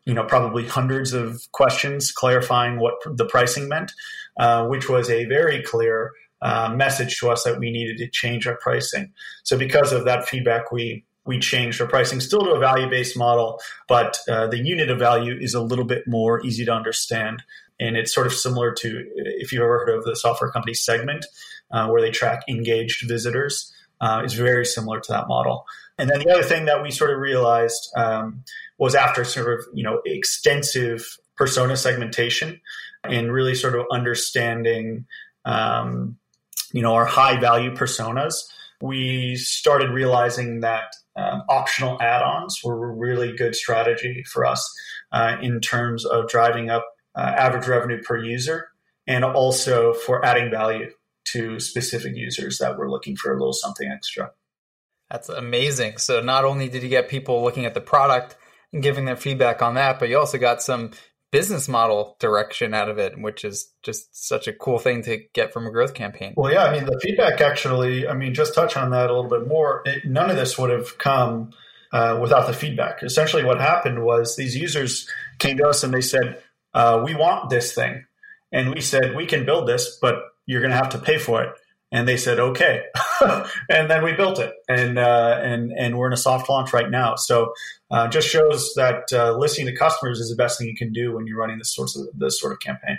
you 0.04 0.14
know 0.14 0.24
probably 0.24 0.66
hundreds 0.66 1.12
of 1.12 1.40
questions 1.52 2.10
clarifying 2.10 2.78
what 2.78 2.94
the 3.06 3.24
pricing 3.24 3.68
meant, 3.68 3.92
uh, 4.38 4.66
which 4.66 4.88
was 4.88 5.10
a 5.10 5.24
very 5.26 5.62
clear. 5.62 6.12
Uh, 6.42 6.72
message 6.74 7.18
to 7.18 7.28
us 7.28 7.44
that 7.44 7.58
we 7.58 7.70
needed 7.70 7.98
to 7.98 8.08
change 8.08 8.46
our 8.46 8.56
pricing. 8.62 9.12
So, 9.42 9.58
because 9.58 9.92
of 9.92 10.06
that 10.06 10.26
feedback, 10.26 10.72
we 10.72 11.04
we 11.26 11.38
changed 11.38 11.80
our 11.80 11.86
pricing 11.86 12.20
still 12.20 12.40
to 12.40 12.50
a 12.50 12.58
value 12.58 12.88
based 12.88 13.16
model, 13.16 13.60
but 13.88 14.18
uh, 14.28 14.46
the 14.46 14.58
unit 14.58 14.90
of 14.90 14.98
value 14.98 15.36
is 15.38 15.54
a 15.54 15.60
little 15.60 15.84
bit 15.84 16.06
more 16.06 16.44
easy 16.44 16.64
to 16.64 16.72
understand. 16.72 17.42
And 17.78 17.96
it's 17.96 18.14
sort 18.14 18.26
of 18.26 18.32
similar 18.32 18.72
to 18.72 19.04
if 19.14 19.52
you've 19.52 19.62
ever 19.62 19.80
heard 19.80 19.98
of 19.98 20.04
the 20.04 20.16
software 20.16 20.50
company 20.50 20.74
segment, 20.74 21.26
uh, 21.70 21.88
where 21.88 22.00
they 22.00 22.10
track 22.10 22.42
engaged 22.48 23.06
visitors, 23.08 23.72
uh, 24.00 24.22
is 24.24 24.34
very 24.34 24.64
similar 24.64 25.00
to 25.00 25.12
that 25.12 25.28
model. 25.28 25.66
And 25.98 26.08
then 26.08 26.20
the 26.20 26.30
other 26.30 26.42
thing 26.42 26.64
that 26.64 26.82
we 26.82 26.90
sort 26.90 27.10
of 27.10 27.18
realized 27.18 27.92
um, 27.96 28.42
was 28.78 28.94
after 28.94 29.24
sort 29.24 29.58
of 29.58 29.66
you 29.74 29.84
know 29.84 30.00
extensive 30.04 31.18
persona 31.36 31.76
segmentation 31.76 32.60
and 33.04 33.32
really 33.32 33.54
sort 33.54 33.74
of 33.74 33.86
understanding 33.90 35.06
um, 35.44 36.16
you 36.72 36.82
know 36.82 36.94
our 36.94 37.06
high 37.06 37.38
value 37.38 37.74
personas 37.74 38.34
we 38.80 39.36
started 39.36 39.90
realizing 39.90 40.60
that 40.60 40.94
um, 41.16 41.42
optional 41.48 42.00
add-ons 42.00 42.60
were 42.64 42.90
a 42.90 42.94
really 42.94 43.36
good 43.36 43.54
strategy 43.54 44.24
for 44.24 44.44
us 44.44 44.72
uh, 45.12 45.36
in 45.42 45.60
terms 45.60 46.04
of 46.04 46.28
driving 46.28 46.70
up 46.70 46.86
uh, 47.16 47.32
average 47.36 47.66
revenue 47.66 48.02
per 48.02 48.16
user 48.16 48.68
and 49.06 49.24
also 49.24 49.92
for 49.92 50.24
adding 50.24 50.50
value 50.50 50.90
to 51.24 51.58
specific 51.60 52.16
users 52.16 52.58
that 52.58 52.78
were 52.78 52.90
looking 52.90 53.16
for 53.16 53.32
a 53.32 53.38
little 53.38 53.52
something 53.52 53.90
extra. 53.90 54.30
That's 55.10 55.28
amazing. 55.28 55.98
So 55.98 56.20
not 56.20 56.44
only 56.44 56.68
did 56.68 56.82
you 56.82 56.88
get 56.88 57.08
people 57.08 57.42
looking 57.42 57.66
at 57.66 57.74
the 57.74 57.80
product 57.80 58.36
and 58.72 58.82
giving 58.82 59.04
their 59.04 59.16
feedback 59.16 59.62
on 59.62 59.74
that, 59.74 59.98
but 59.98 60.08
you 60.08 60.18
also 60.18 60.38
got 60.38 60.62
some 60.62 60.92
business 61.30 61.68
model 61.68 62.16
direction 62.18 62.74
out 62.74 62.88
of 62.88 62.98
it, 62.98 63.20
which 63.20 63.44
is 63.44 63.72
just 63.82 64.26
such 64.26 64.48
a 64.48 64.52
cool 64.52 64.78
thing 64.78 65.02
to 65.02 65.18
get 65.32 65.52
from 65.52 65.66
a 65.66 65.70
growth 65.70 65.94
campaign. 65.94 66.34
Well, 66.36 66.52
yeah, 66.52 66.64
I 66.64 66.72
mean, 66.72 66.86
the 66.86 66.98
feedback 67.00 67.40
actually, 67.40 68.08
I 68.08 68.14
mean, 68.14 68.34
just 68.34 68.54
touch 68.54 68.76
on 68.76 68.90
that 68.90 69.10
a 69.10 69.14
little 69.14 69.30
bit 69.30 69.46
more. 69.46 69.82
It, 69.84 70.04
none 70.04 70.30
of 70.30 70.36
this 70.36 70.58
would 70.58 70.70
have 70.70 70.98
come 70.98 71.52
uh, 71.92 72.18
without 72.20 72.46
the 72.46 72.52
feedback. 72.52 73.02
Essentially, 73.02 73.44
what 73.44 73.60
happened 73.60 74.04
was 74.04 74.36
these 74.36 74.56
users 74.56 75.08
came 75.38 75.56
to 75.58 75.68
us 75.68 75.84
and 75.84 75.94
they 75.94 76.00
said, 76.00 76.42
uh, 76.74 77.02
We 77.04 77.14
want 77.14 77.50
this 77.50 77.74
thing. 77.74 78.04
And 78.52 78.74
we 78.74 78.80
said, 78.80 79.14
We 79.14 79.26
can 79.26 79.44
build 79.44 79.68
this, 79.68 79.98
but 80.00 80.16
you're 80.46 80.60
going 80.60 80.72
to 80.72 80.76
have 80.76 80.90
to 80.90 80.98
pay 80.98 81.18
for 81.18 81.42
it. 81.42 81.50
And 81.92 82.06
they 82.06 82.16
said, 82.16 82.38
Okay. 82.38 82.84
and 83.68 83.90
then 83.90 84.02
we 84.02 84.12
built 84.12 84.38
it, 84.38 84.54
and 84.68 84.98
uh, 84.98 85.38
and 85.42 85.72
and 85.72 85.98
we're 85.98 86.06
in 86.06 86.12
a 86.12 86.18
soft 86.18 86.48
launch 86.48 86.72
right 86.72 86.90
now. 86.90 87.16
So 87.16 87.52
uh, 87.90 88.08
just 88.08 88.28
shows 88.28 88.72
that 88.76 89.12
uh, 89.12 89.36
listening 89.36 89.66
to 89.66 89.76
customers 89.76 90.20
is 90.20 90.30
the 90.30 90.36
best 90.36 90.58
thing 90.58 90.68
you 90.68 90.76
can 90.76 90.92
do 90.92 91.14
when 91.14 91.26
you're 91.26 91.38
running 91.38 91.58
this 91.58 91.74
sort 91.74 91.90
of 91.96 92.06
this 92.18 92.40
sort 92.40 92.52
of 92.52 92.60
campaign. 92.60 92.98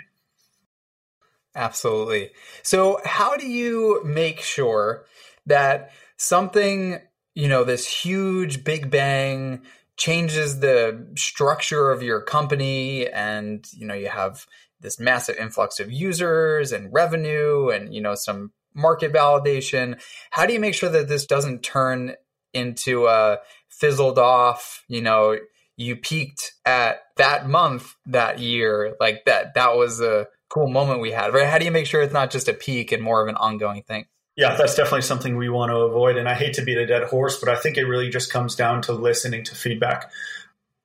Absolutely. 1.54 2.30
So 2.62 3.00
how 3.04 3.36
do 3.36 3.46
you 3.46 4.02
make 4.04 4.40
sure 4.40 5.04
that 5.46 5.90
something 6.16 7.00
you 7.34 7.48
know 7.48 7.64
this 7.64 7.86
huge 7.86 8.64
big 8.64 8.90
bang 8.90 9.62
changes 9.96 10.60
the 10.60 11.06
structure 11.16 11.90
of 11.90 12.02
your 12.02 12.20
company 12.20 13.08
and 13.08 13.66
you 13.72 13.86
know 13.86 13.94
you 13.94 14.08
have 14.08 14.46
this 14.80 14.98
massive 14.98 15.36
influx 15.36 15.78
of 15.80 15.92
users 15.92 16.72
and 16.72 16.92
revenue 16.92 17.68
and 17.68 17.94
you 17.94 18.00
know 18.00 18.14
some 18.14 18.52
market 18.74 19.12
validation. 19.12 20.00
How 20.30 20.46
do 20.46 20.52
you 20.52 20.60
make 20.60 20.74
sure 20.74 20.90
that 20.90 21.08
this 21.08 21.26
doesn't 21.26 21.62
turn 21.62 22.14
into 22.52 23.06
a 23.06 23.38
fizzled 23.68 24.18
off, 24.18 24.84
you 24.88 25.00
know, 25.00 25.38
you 25.76 25.96
peaked 25.96 26.52
at 26.64 27.02
that 27.16 27.48
month 27.48 27.94
that 28.06 28.38
year, 28.38 28.94
like 29.00 29.24
that 29.24 29.54
that 29.54 29.76
was 29.76 30.00
a 30.00 30.28
cool 30.48 30.68
moment 30.68 31.00
we 31.00 31.10
had, 31.10 31.32
right? 31.32 31.48
How 31.48 31.58
do 31.58 31.64
you 31.64 31.70
make 31.70 31.86
sure 31.86 32.02
it's 32.02 32.12
not 32.12 32.30
just 32.30 32.48
a 32.48 32.52
peak 32.52 32.92
and 32.92 33.02
more 33.02 33.22
of 33.22 33.28
an 33.28 33.36
ongoing 33.36 33.82
thing? 33.82 34.06
Yeah, 34.36 34.54
that's 34.54 34.74
definitely 34.74 35.02
something 35.02 35.36
we 35.36 35.48
want 35.48 35.70
to 35.70 35.76
avoid. 35.76 36.16
And 36.16 36.28
I 36.28 36.34
hate 36.34 36.54
to 36.54 36.62
beat 36.62 36.78
a 36.78 36.86
dead 36.86 37.04
horse, 37.04 37.38
but 37.38 37.48
I 37.48 37.56
think 37.56 37.76
it 37.76 37.84
really 37.84 38.08
just 38.08 38.32
comes 38.32 38.54
down 38.54 38.82
to 38.82 38.92
listening 38.92 39.44
to 39.44 39.54
feedback. 39.54 40.10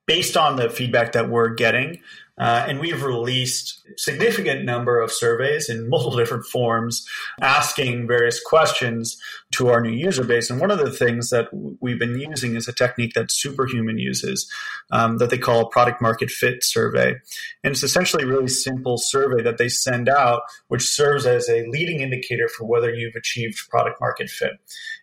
Based 0.06 0.38
on 0.38 0.56
the 0.56 0.70
feedback 0.70 1.14
that 1.14 1.30
we're 1.30 1.50
getting, 1.50 2.02
uh, 2.38 2.66
and 2.68 2.80
we've 2.80 3.04
released 3.04 3.82
significant 3.98 4.64
number 4.64 5.00
of 5.00 5.12
surveys 5.12 5.70
in 5.70 5.90
multiple 5.90 6.18
different 6.18 6.46
forms 6.46 7.06
asking 7.42 8.08
various 8.08 8.40
questions 8.40 9.18
to 9.52 9.70
our 9.70 9.82
new 9.82 9.92
user 9.92 10.24
base. 10.24 10.50
And 10.50 10.60
one 10.60 10.70
of 10.70 10.78
the 10.78 10.92
things 10.92 11.30
that 11.32 11.48
we've 11.82 11.98
been 11.98 12.20
using 12.20 12.56
is 12.56 12.68
a 12.68 12.74
technique 12.74 13.14
that 13.16 13.32
Superhuman 13.32 13.98
uses 13.98 14.52
um, 14.92 15.18
that 15.18 15.30
they 15.30 15.38
call 15.38 15.62
a 15.62 15.70
product 15.70 16.02
market 16.02 16.30
fit 16.30 16.64
survey. 16.64 17.16
And 17.64 17.72
it's 17.72 17.84
essentially 17.84 18.24
a 18.24 18.28
really 18.28 18.48
simple 18.48 18.98
survey 18.98 19.42
that 19.44 19.58
they 19.58 19.70
send 19.70 20.08
out, 20.08 20.42
which 20.68 20.84
serves 20.84 21.26
as 21.26 21.50
a 21.50 21.66
leading 21.68 22.02
indicator 22.02 22.48
for 22.48 22.66
whether 22.66 22.94
you've 22.94 23.16
achieved 23.16 23.70
product 23.70 24.00
market 24.00 24.30
fit. 24.30 24.52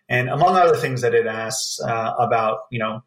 And 0.07 0.29
among 0.29 0.55
other 0.55 0.77
things 0.77 1.01
that 1.01 1.13
it 1.13 1.25
asks 1.27 1.79
uh, 1.81 2.13
about, 2.17 2.59
you 2.71 2.79
know, 2.79 3.03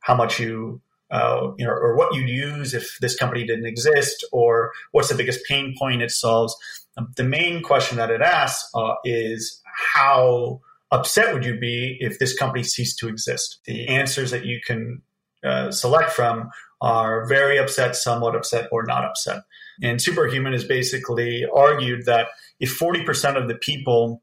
how 0.00 0.14
much 0.14 0.38
you 0.38 0.80
uh, 1.12 1.52
you 1.58 1.66
know, 1.66 1.72
or 1.72 1.94
what 1.94 2.14
you'd 2.14 2.28
use 2.28 2.74
if 2.74 2.96
this 3.00 3.16
company 3.16 3.46
didn't 3.46 3.66
exist, 3.66 4.24
or 4.32 4.72
what's 4.92 5.10
the 5.10 5.14
biggest 5.14 5.44
pain 5.44 5.74
point 5.78 6.02
it 6.02 6.10
solves. 6.10 6.56
Um, 6.96 7.12
the 7.16 7.24
main 7.24 7.62
question 7.62 7.98
that 7.98 8.10
it 8.10 8.22
asks 8.22 8.68
uh, 8.74 8.94
is 9.04 9.60
how 9.94 10.60
upset 10.90 11.32
would 11.32 11.44
you 11.44 11.58
be 11.58 11.96
if 12.00 12.18
this 12.18 12.36
company 12.36 12.64
ceased 12.64 12.98
to 12.98 13.08
exist? 13.08 13.60
The 13.66 13.88
answers 13.88 14.30
that 14.30 14.44
you 14.46 14.60
can 14.66 15.02
uh, 15.44 15.70
select 15.70 16.12
from 16.12 16.50
are 16.80 17.26
very 17.26 17.58
upset, 17.58 17.94
somewhat 17.94 18.34
upset, 18.34 18.68
or 18.72 18.84
not 18.84 19.04
upset. 19.04 19.42
And 19.82 20.00
Superhuman 20.00 20.52
has 20.52 20.64
basically 20.64 21.44
argued 21.54 22.06
that 22.06 22.28
if 22.58 22.78
40% 22.78 23.40
of 23.40 23.48
the 23.48 23.54
people 23.54 24.22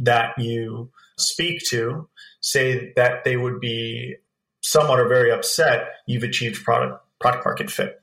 that 0.00 0.38
you 0.38 0.90
speak 1.18 1.62
to 1.70 2.08
say 2.40 2.92
that 2.96 3.24
they 3.24 3.36
would 3.36 3.60
be 3.60 4.16
somewhat 4.64 4.98
are 4.98 5.06
very 5.06 5.30
upset, 5.30 5.88
you've 6.06 6.22
achieved 6.22 6.64
product 6.64 7.04
product 7.20 7.44
market 7.44 7.70
fit. 7.70 8.00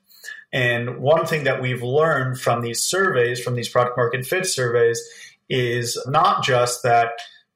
And 0.52 0.98
one 0.98 1.26
thing 1.26 1.44
that 1.44 1.60
we've 1.60 1.82
learned 1.82 2.40
from 2.40 2.60
these 2.60 2.84
surveys, 2.84 3.42
from 3.42 3.56
these 3.56 3.68
product 3.68 3.96
market 3.96 4.24
fit 4.24 4.46
surveys, 4.46 5.00
is 5.48 6.00
not 6.06 6.44
just 6.44 6.82
that 6.84 7.10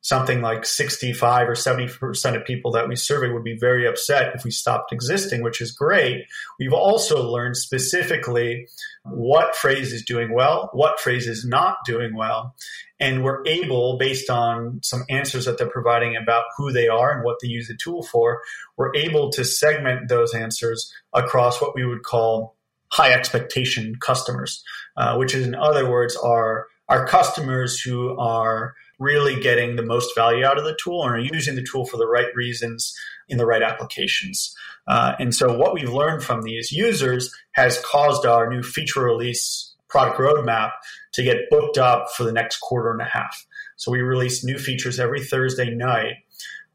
something 0.06 0.40
like 0.40 0.64
65 0.64 1.48
or 1.48 1.54
70% 1.54 2.36
of 2.36 2.44
people 2.44 2.70
that 2.70 2.88
we 2.88 2.94
survey 2.94 3.28
would 3.28 3.42
be 3.42 3.58
very 3.58 3.88
upset 3.88 4.36
if 4.36 4.44
we 4.44 4.52
stopped 4.52 4.92
existing, 4.92 5.42
which 5.42 5.60
is 5.60 5.72
great. 5.72 6.26
We've 6.60 6.72
also 6.72 7.28
learned 7.28 7.56
specifically 7.56 8.68
what 9.02 9.56
Frase 9.56 9.92
is 9.92 10.04
doing 10.04 10.32
well, 10.32 10.70
what 10.72 11.00
Frase 11.00 11.26
is 11.26 11.44
not 11.44 11.78
doing 11.84 12.14
well. 12.14 12.54
And 13.00 13.24
we're 13.24 13.44
able, 13.48 13.98
based 13.98 14.30
on 14.30 14.78
some 14.84 15.02
answers 15.10 15.44
that 15.46 15.58
they're 15.58 15.68
providing 15.68 16.14
about 16.14 16.44
who 16.56 16.70
they 16.70 16.86
are 16.86 17.10
and 17.10 17.24
what 17.24 17.38
they 17.42 17.48
use 17.48 17.66
the 17.66 17.76
tool 17.76 18.04
for, 18.04 18.42
we're 18.76 18.94
able 18.94 19.32
to 19.32 19.44
segment 19.44 20.08
those 20.08 20.34
answers 20.34 20.94
across 21.14 21.60
what 21.60 21.74
we 21.74 21.84
would 21.84 22.04
call 22.04 22.54
high 22.92 23.12
expectation 23.12 23.96
customers, 23.96 24.62
uh, 24.96 25.16
which 25.16 25.34
is, 25.34 25.44
in 25.44 25.56
other 25.56 25.90
words, 25.90 26.14
are 26.14 26.68
our 26.88 27.04
customers 27.08 27.80
who 27.80 28.16
are 28.20 28.76
really 28.98 29.38
getting 29.40 29.76
the 29.76 29.82
most 29.82 30.14
value 30.14 30.44
out 30.44 30.58
of 30.58 30.64
the 30.64 30.76
tool 30.82 31.02
and 31.02 31.12
are 31.12 31.18
using 31.18 31.54
the 31.54 31.66
tool 31.70 31.84
for 31.84 31.96
the 31.96 32.06
right 32.06 32.34
reasons 32.34 32.94
in 33.28 33.38
the 33.38 33.46
right 33.46 33.62
applications. 33.62 34.54
Uh, 34.86 35.14
and 35.18 35.34
so, 35.34 35.56
what 35.56 35.74
we've 35.74 35.92
learned 35.92 36.22
from 36.22 36.42
these 36.42 36.72
users 36.72 37.32
has 37.52 37.80
caused 37.84 38.24
our 38.24 38.48
new 38.48 38.62
feature 38.62 39.02
release 39.02 39.74
product 39.88 40.18
roadmap 40.18 40.72
to 41.12 41.22
get 41.22 41.50
booked 41.50 41.78
up 41.78 42.06
for 42.16 42.24
the 42.24 42.32
next 42.32 42.58
quarter 42.58 42.90
and 42.90 43.00
a 43.00 43.04
half. 43.04 43.46
So, 43.76 43.90
we 43.90 44.00
release 44.00 44.44
new 44.44 44.58
features 44.58 45.00
every 45.00 45.22
Thursday 45.22 45.70
night. 45.70 46.14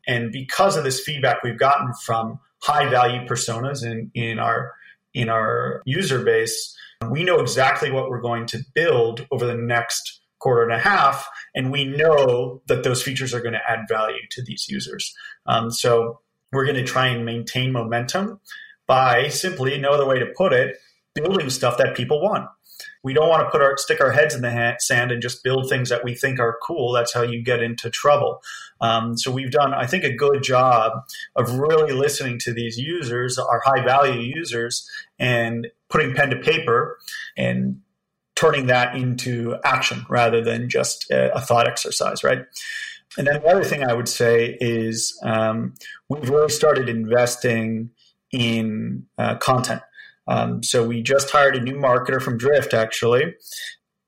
And 0.07 0.31
because 0.31 0.77
of 0.77 0.84
this 0.84 0.99
feedback 0.99 1.43
we've 1.43 1.60
gotten 1.60 1.93
from 2.05 2.39
high 2.63 2.89
value 2.89 3.25
personas 3.27 3.84
in, 3.86 4.12
in 4.13 4.39
our 4.39 4.73
in 5.13 5.29
our 5.29 5.81
user 5.86 6.23
base, 6.23 6.75
we 7.10 7.23
know 7.23 7.39
exactly 7.39 7.91
what 7.91 8.10
we're 8.10 8.21
going 8.21 8.45
to 8.47 8.60
build 8.73 9.27
over 9.31 9.45
the 9.45 9.55
next 9.55 10.20
quarter 10.41 10.63
and 10.63 10.73
a 10.73 10.80
half, 10.80 11.30
and 11.56 11.71
we 11.71 11.86
know 11.86 12.62
that 12.67 12.84
those 12.84 13.01
features 13.04 13.34
are 13.34 13.41
going 13.41 13.54
to 13.54 13.69
add 13.69 13.88
value 13.88 14.21
to 14.32 14.43
these 14.43 14.67
users. 14.67 15.15
Um, 15.45 15.71
so 15.71 16.19
we're 16.51 16.65
going 16.65 16.77
to 16.77 16.84
try 16.84 17.08
and 17.08 17.25
maintain 17.25 17.71
momentum 17.71 18.39
by 18.88 19.30
simply, 19.30 19.77
no 19.77 19.91
other 19.91 20.06
way 20.06 20.19
to 20.19 20.34
put 20.36 20.51
it, 20.51 20.77
building 21.13 21.49
stuff 21.49 21.77
that 21.77 21.95
people 21.95 22.21
want. 22.21 22.49
We 23.04 23.13
don't 23.13 23.30
want 23.30 23.43
to 23.43 23.49
put 23.49 23.62
our 23.62 23.77
stick 23.77 24.01
our 24.01 24.12
heads 24.12 24.36
in 24.36 24.41
the 24.41 24.51
ha- 24.51 24.77
sand 24.80 25.12
and 25.12 25.21
just 25.21 25.43
build 25.43 25.69
things 25.69 25.89
that 25.89 26.04
we 26.04 26.15
think 26.15 26.39
are 26.39 26.58
cool. 26.62 26.91
That's 26.91 27.13
how 27.13 27.21
you 27.21 27.43
get 27.43 27.62
into 27.62 27.89
trouble. 27.89 28.41
Um, 28.80 29.17
so 29.17 29.32
we've 29.32 29.51
done, 29.51 29.73
I 29.73 29.86
think, 29.86 30.04
a 30.04 30.13
good 30.13 30.43
job 30.43 30.91
of 31.36 31.58
really 31.58 31.93
listening 31.93 32.39
to 32.39 32.54
these 32.54 32.77
users, 32.77 33.38
our 33.38 33.62
high 33.63 33.84
value 33.84 34.19
users, 34.19 34.89
and 35.19 35.67
putting 35.89 36.13
pen 36.15 36.30
to 36.32 36.38
paper 36.38 36.97
and 37.38 37.82
turning 38.41 38.65
that 38.65 38.95
into 38.95 39.56
action 39.63 40.04
rather 40.10 40.43
than 40.43 40.67
just 40.67 41.10
a, 41.12 41.32
a 41.36 41.39
thought 41.39 41.67
exercise, 41.67 42.23
right? 42.23 42.39
And 43.15 43.27
then 43.27 43.41
the 43.41 43.47
other 43.47 43.63
thing 43.63 43.84
I 43.84 43.93
would 43.93 44.10
say 44.10 44.58
is 44.60 45.15
um, 45.23 45.75
we've 46.10 46.27
really 46.27 46.49
started 46.49 46.89
investing 46.89 47.91
in 48.32 49.06
uh, 49.19 49.36
content. 49.36 49.82
Um, 50.27 50.63
so 50.63 50.88
we 50.88 51.04
just 51.04 51.30
hired 51.30 51.56
a 51.56 51.62
new 51.62 51.75
marketer 51.75 52.19
from 52.19 52.38
Drift, 52.39 52.73
actually, 52.73 53.36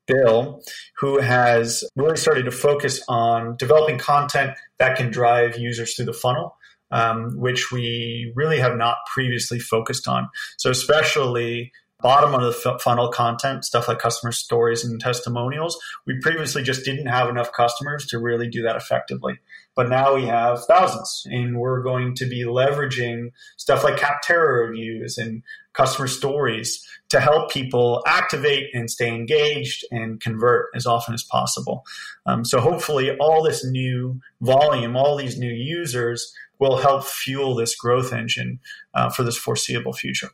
Bill, 0.08 0.64
who 0.98 1.20
has 1.20 1.84
really 1.96 2.18
started 2.18 2.46
to 2.46 2.52
focus 2.52 3.04
on 3.08 3.56
developing 3.58 4.00
content 4.00 4.58
that 4.80 4.98
can 4.98 5.12
drive 5.12 5.60
users 5.60 5.94
through 5.94 6.06
the 6.06 6.14
funnel. 6.14 6.56
Um, 6.92 7.40
which 7.40 7.72
we 7.72 8.32
really 8.36 8.60
have 8.60 8.78
not 8.78 8.98
previously 9.12 9.58
focused 9.58 10.08
on. 10.08 10.30
So, 10.58 10.70
especially 10.70 11.72
bottom 12.04 12.36
of 12.36 12.42
the 12.42 12.80
funnel 12.80 13.08
content, 13.08 13.64
stuff 13.64 13.88
like 13.88 13.98
customer 13.98 14.34
stories 14.34 14.84
and 14.84 15.00
testimonials, 15.00 15.80
we 16.06 16.20
previously 16.20 16.62
just 16.62 16.84
didn't 16.84 17.08
have 17.08 17.30
enough 17.30 17.54
customers 17.54 18.06
to 18.08 18.20
really 18.20 18.50
do 18.50 18.62
that 18.62 18.76
effectively. 18.76 19.40
But 19.74 19.90
now 19.90 20.14
we 20.14 20.26
have 20.26 20.66
thousands, 20.66 21.26
and 21.26 21.58
we're 21.58 21.82
going 21.82 22.14
to 22.16 22.26
be 22.26 22.44
leveraging 22.44 23.32
stuff 23.58 23.84
like 23.84 23.98
Capterra 23.98 24.68
reviews 24.70 25.18
and 25.18 25.42
customer 25.72 26.08
stories 26.08 26.86
to 27.10 27.20
help 27.20 27.50
people 27.50 28.04
activate 28.06 28.70
and 28.76 28.92
stay 28.92 29.10
engaged 29.10 29.86
and 29.90 30.20
convert 30.20 30.68
as 30.76 30.86
often 30.86 31.14
as 31.14 31.24
possible. 31.24 31.84
Um, 32.26 32.44
so 32.44 32.60
hopefully, 32.60 33.16
all 33.18 33.42
this 33.42 33.66
new 33.66 34.20
volume, 34.42 34.96
all 34.96 35.16
these 35.16 35.40
new 35.40 35.52
users 35.52 36.34
will 36.60 36.78
help 36.78 37.06
fuel 37.06 37.56
this 37.56 37.76
growth 37.76 38.14
engine 38.14 38.60
uh, 38.94 39.10
for 39.10 39.24
this 39.24 39.38
foreseeable 39.38 39.94
future. 39.94 40.30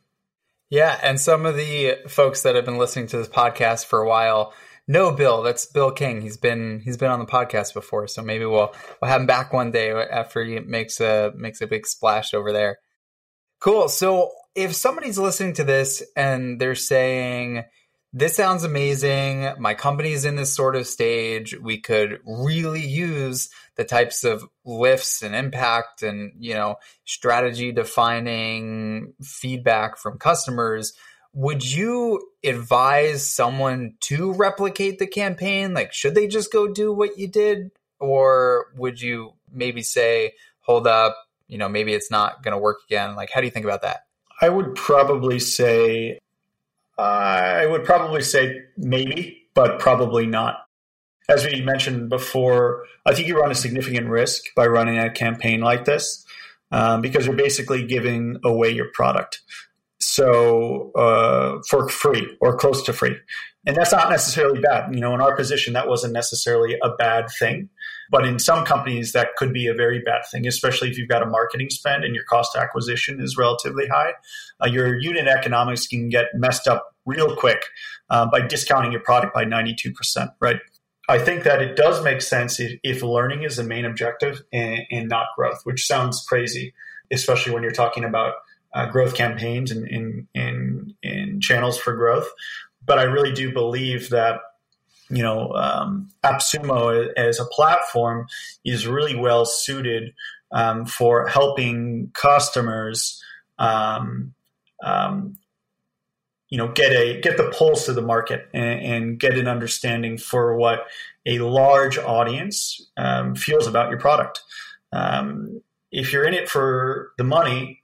Yeah, 0.70 0.98
and 1.02 1.20
some 1.20 1.46
of 1.46 1.56
the 1.56 1.96
folks 2.06 2.42
that 2.42 2.54
have 2.54 2.64
been 2.64 2.78
listening 2.78 3.08
to 3.08 3.18
this 3.18 3.28
podcast 3.28 3.86
for 3.86 4.00
a 4.00 4.08
while 4.08 4.54
know 4.86 5.10
Bill. 5.10 5.42
That's 5.42 5.66
Bill 5.66 5.90
King. 5.90 6.20
He's 6.20 6.36
been 6.36 6.80
he's 6.84 6.96
been 6.96 7.10
on 7.10 7.18
the 7.18 7.26
podcast 7.26 7.74
before, 7.74 8.06
so 8.06 8.22
maybe 8.22 8.44
we'll 8.44 8.72
we'll 9.02 9.10
have 9.10 9.20
him 9.20 9.26
back 9.26 9.52
one 9.52 9.72
day 9.72 9.90
after 9.90 10.44
he 10.44 10.60
makes 10.60 11.00
a 11.00 11.32
makes 11.36 11.60
a 11.60 11.66
big 11.66 11.86
splash 11.86 12.34
over 12.34 12.52
there. 12.52 12.78
Cool. 13.60 13.88
So 13.88 14.30
if 14.54 14.74
somebody's 14.74 15.18
listening 15.18 15.54
to 15.54 15.64
this 15.64 16.02
and 16.16 16.60
they're 16.60 16.74
saying, 16.74 17.64
this 18.12 18.34
sounds 18.34 18.64
amazing. 18.64 19.52
My 19.58 19.74
company's 19.74 20.24
in 20.24 20.36
this 20.36 20.54
sort 20.54 20.74
of 20.74 20.86
stage. 20.86 21.56
We 21.58 21.78
could 21.78 22.20
really 22.26 22.84
use 22.84 23.48
the 23.76 23.84
types 23.84 24.24
of 24.24 24.44
lifts 24.64 25.22
and 25.22 25.34
impact 25.34 26.02
and, 26.02 26.32
you 26.38 26.54
know, 26.54 26.76
strategy 27.04 27.70
defining 27.70 29.14
feedback 29.22 29.96
from 29.96 30.18
customers. 30.18 30.92
Would 31.32 31.64
you 31.64 32.20
advise 32.42 33.30
someone 33.30 33.94
to 34.00 34.32
replicate 34.32 34.98
the 34.98 35.06
campaign? 35.06 35.72
Like, 35.72 35.92
should 35.92 36.16
they 36.16 36.26
just 36.26 36.52
go 36.52 36.66
do 36.66 36.92
what 36.92 37.16
you 37.16 37.28
did? 37.28 37.70
Or 38.00 38.66
would 38.76 39.00
you 39.00 39.34
maybe 39.52 39.82
say, 39.82 40.32
hold 40.62 40.88
up, 40.88 41.16
you 41.46 41.58
know, 41.58 41.68
maybe 41.68 41.94
it's 41.94 42.10
not 42.10 42.42
going 42.42 42.52
to 42.52 42.58
work 42.58 42.78
again? 42.88 43.14
Like, 43.14 43.30
how 43.32 43.40
do 43.40 43.46
you 43.46 43.52
think 43.52 43.66
about 43.66 43.82
that? 43.82 44.00
I 44.40 44.48
would 44.48 44.74
probably 44.74 45.38
say 45.38 46.18
I 47.00 47.66
would 47.66 47.84
probably 47.84 48.22
say 48.22 48.62
maybe, 48.76 49.48
but 49.54 49.78
probably 49.78 50.26
not. 50.26 50.66
As 51.28 51.44
we 51.44 51.60
mentioned 51.60 52.08
before, 52.08 52.84
I 53.06 53.14
think 53.14 53.28
you 53.28 53.40
run 53.40 53.50
a 53.50 53.54
significant 53.54 54.08
risk 54.08 54.42
by 54.56 54.66
running 54.66 54.98
a 54.98 55.10
campaign 55.10 55.60
like 55.60 55.84
this 55.84 56.24
um, 56.72 57.00
because 57.00 57.26
you're 57.26 57.36
basically 57.36 57.86
giving 57.86 58.38
away 58.44 58.70
your 58.70 58.90
product. 58.92 59.40
So 60.00 60.92
uh, 60.92 61.60
for 61.68 61.88
free 61.88 62.36
or 62.40 62.56
close 62.56 62.82
to 62.84 62.92
free. 62.92 63.16
And 63.66 63.76
that's 63.76 63.92
not 63.92 64.08
necessarily 64.08 64.60
bad. 64.60 64.94
You 64.94 65.00
know, 65.00 65.14
in 65.14 65.20
our 65.20 65.36
position, 65.36 65.74
that 65.74 65.88
wasn't 65.88 66.14
necessarily 66.14 66.76
a 66.82 66.90
bad 66.96 67.26
thing. 67.38 67.68
But 68.10 68.26
in 68.26 68.38
some 68.38 68.64
companies, 68.64 69.12
that 69.12 69.36
could 69.36 69.52
be 69.52 69.66
a 69.66 69.74
very 69.74 70.00
bad 70.00 70.22
thing, 70.30 70.46
especially 70.46 70.90
if 70.90 70.98
you've 70.98 71.08
got 71.08 71.22
a 71.22 71.26
marketing 71.26 71.70
spend 71.70 72.02
and 72.02 72.14
your 72.14 72.24
cost 72.24 72.56
acquisition 72.56 73.20
is 73.20 73.36
relatively 73.36 73.86
high. 73.86 74.12
Uh, 74.64 74.68
your 74.68 74.98
unit 74.98 75.28
economics 75.28 75.86
can 75.86 76.08
get 76.08 76.26
messed 76.34 76.66
up 76.66 76.89
real 77.06 77.36
quick 77.36 77.64
uh, 78.08 78.26
by 78.26 78.40
discounting 78.40 78.92
your 78.92 79.00
product 79.00 79.34
by 79.34 79.44
92%, 79.44 80.32
right? 80.40 80.60
I 81.08 81.18
think 81.18 81.44
that 81.44 81.60
it 81.60 81.76
does 81.76 82.04
make 82.04 82.22
sense 82.22 82.60
if, 82.60 82.78
if 82.82 83.02
learning 83.02 83.42
is 83.42 83.56
the 83.56 83.64
main 83.64 83.84
objective 83.84 84.42
and, 84.52 84.82
and, 84.90 85.08
not 85.08 85.28
growth, 85.36 85.60
which 85.64 85.86
sounds 85.86 86.24
crazy, 86.28 86.72
especially 87.10 87.52
when 87.52 87.62
you're 87.64 87.72
talking 87.72 88.04
about 88.04 88.34
uh, 88.74 88.86
growth 88.86 89.14
campaigns 89.14 89.72
and 89.72 89.88
in, 89.88 90.28
in, 90.34 90.94
in 91.02 91.40
channels 91.40 91.76
for 91.76 91.96
growth. 91.96 92.28
But 92.84 93.00
I 93.00 93.04
really 93.04 93.32
do 93.32 93.52
believe 93.52 94.10
that 94.10 94.40
you 95.10 95.22
know, 95.22 95.52
um, 95.54 96.08
AppSumo 96.22 97.08
as 97.16 97.40
a 97.40 97.44
platform 97.44 98.28
is 98.64 98.86
really 98.86 99.16
well 99.16 99.44
suited 99.44 100.14
um, 100.52 100.86
for 100.86 101.26
helping 101.26 102.10
customers, 102.14 103.22
um, 103.58 104.34
um, 104.84 105.36
you 106.50 106.58
know, 106.58 106.68
get 106.68 106.92
a 106.92 107.20
get 107.20 107.36
the 107.36 107.50
pulse 107.56 107.88
of 107.88 107.94
the 107.94 108.02
market 108.02 108.48
and, 108.52 108.80
and 108.80 109.20
get 109.20 109.38
an 109.38 109.48
understanding 109.48 110.18
for 110.18 110.56
what 110.56 110.86
a 111.26 111.38
large 111.38 111.96
audience 111.96 112.90
um, 112.96 113.34
feels 113.34 113.66
about 113.66 113.90
your 113.90 113.98
product. 113.98 114.42
Um, 114.92 115.62
if 115.92 116.12
you're 116.12 116.24
in 116.24 116.34
it 116.34 116.48
for 116.48 117.12
the 117.18 117.24
money, 117.24 117.82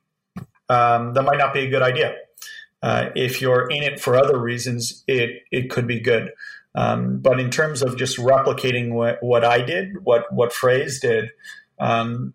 that 0.69 1.23
might 1.25 1.39
not 1.39 1.55
be 1.55 1.61
a 1.61 1.71
good 1.71 1.83
idea. 1.83 2.17
Uh, 2.83 3.11
if 3.15 3.41
you're 3.41 3.69
in 3.71 3.83
it 3.83 4.01
for 4.01 4.17
other 4.17 4.39
reasons, 4.39 5.03
it 5.07 5.43
it 5.51 5.71
could 5.71 5.87
be 5.87 6.01
good. 6.01 6.33
Um, 6.75 7.19
but 7.19 7.41
in 7.41 7.51
terms 7.51 7.83
of 7.83 7.97
just 7.97 8.19
replicating 8.19 8.93
what, 8.93 9.23
what 9.23 9.45
I 9.45 9.63
did, 9.63 10.05
what 10.05 10.31
what 10.33 10.53
Frase 10.53 11.01
did, 11.01 11.31
um, 11.81 12.35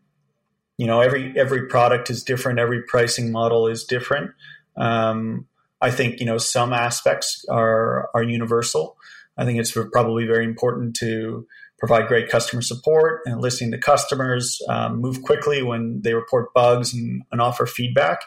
you 0.78 0.88
know, 0.88 1.00
every 1.00 1.38
every 1.38 1.68
product 1.68 2.10
is 2.10 2.24
different, 2.24 2.60
every 2.60 2.82
pricing 2.84 3.32
model 3.32 3.68
is 3.68 3.84
different. 3.84 4.32
Um, 4.76 5.48
I 5.82 5.92
think 5.92 6.20
you 6.20 6.26
know 6.26 6.38
some 6.38 6.74
aspects 6.74 7.46
are 7.50 8.10
are 8.14 8.24
universal. 8.24 8.98
I 9.38 9.46
think 9.46 9.60
it's 9.60 9.76
probably 9.92 10.26
very 10.26 10.46
important 10.46 10.96
to 10.98 11.48
provide 11.80 12.08
great 12.08 12.30
customer 12.30 12.62
support 12.62 13.22
and 13.26 13.42
listening 13.42 13.72
to 13.72 13.78
customers, 13.78 14.62
um, 14.70 15.02
move 15.02 15.24
quickly 15.24 15.64
when 15.64 16.02
they 16.04 16.14
report 16.14 16.54
bugs 16.54 16.94
and, 16.94 17.24
and 17.32 17.42
offer 17.42 17.66
feedback. 17.66 18.22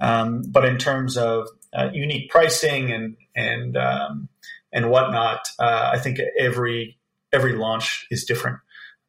Um, 0.00 0.42
but 0.48 0.64
in 0.64 0.76
terms 0.76 1.16
of 1.16 1.46
uh, 1.72 1.90
unique 1.92 2.30
pricing 2.30 2.90
and 2.90 3.16
and 3.36 3.76
um, 3.76 4.28
and 4.72 4.90
whatnot. 4.90 5.48
Uh, 5.58 5.90
I 5.92 5.98
think 5.98 6.18
every 6.38 6.98
every 7.32 7.54
launch 7.54 8.06
is 8.10 8.24
different. 8.24 8.58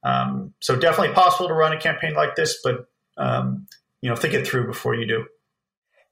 Um, 0.04 0.54
so 0.60 0.76
definitely 0.76 1.14
possible 1.14 1.48
to 1.48 1.54
run 1.54 1.74
a 1.74 1.80
campaign 1.80 2.14
like 2.14 2.36
this, 2.36 2.60
but 2.64 2.86
um, 3.18 3.68
you 4.02 4.10
know, 4.10 4.16
think 4.16 4.34
it 4.34 4.48
through 4.48 4.68
before 4.68 4.96
you 4.96 5.08
do. 5.08 5.26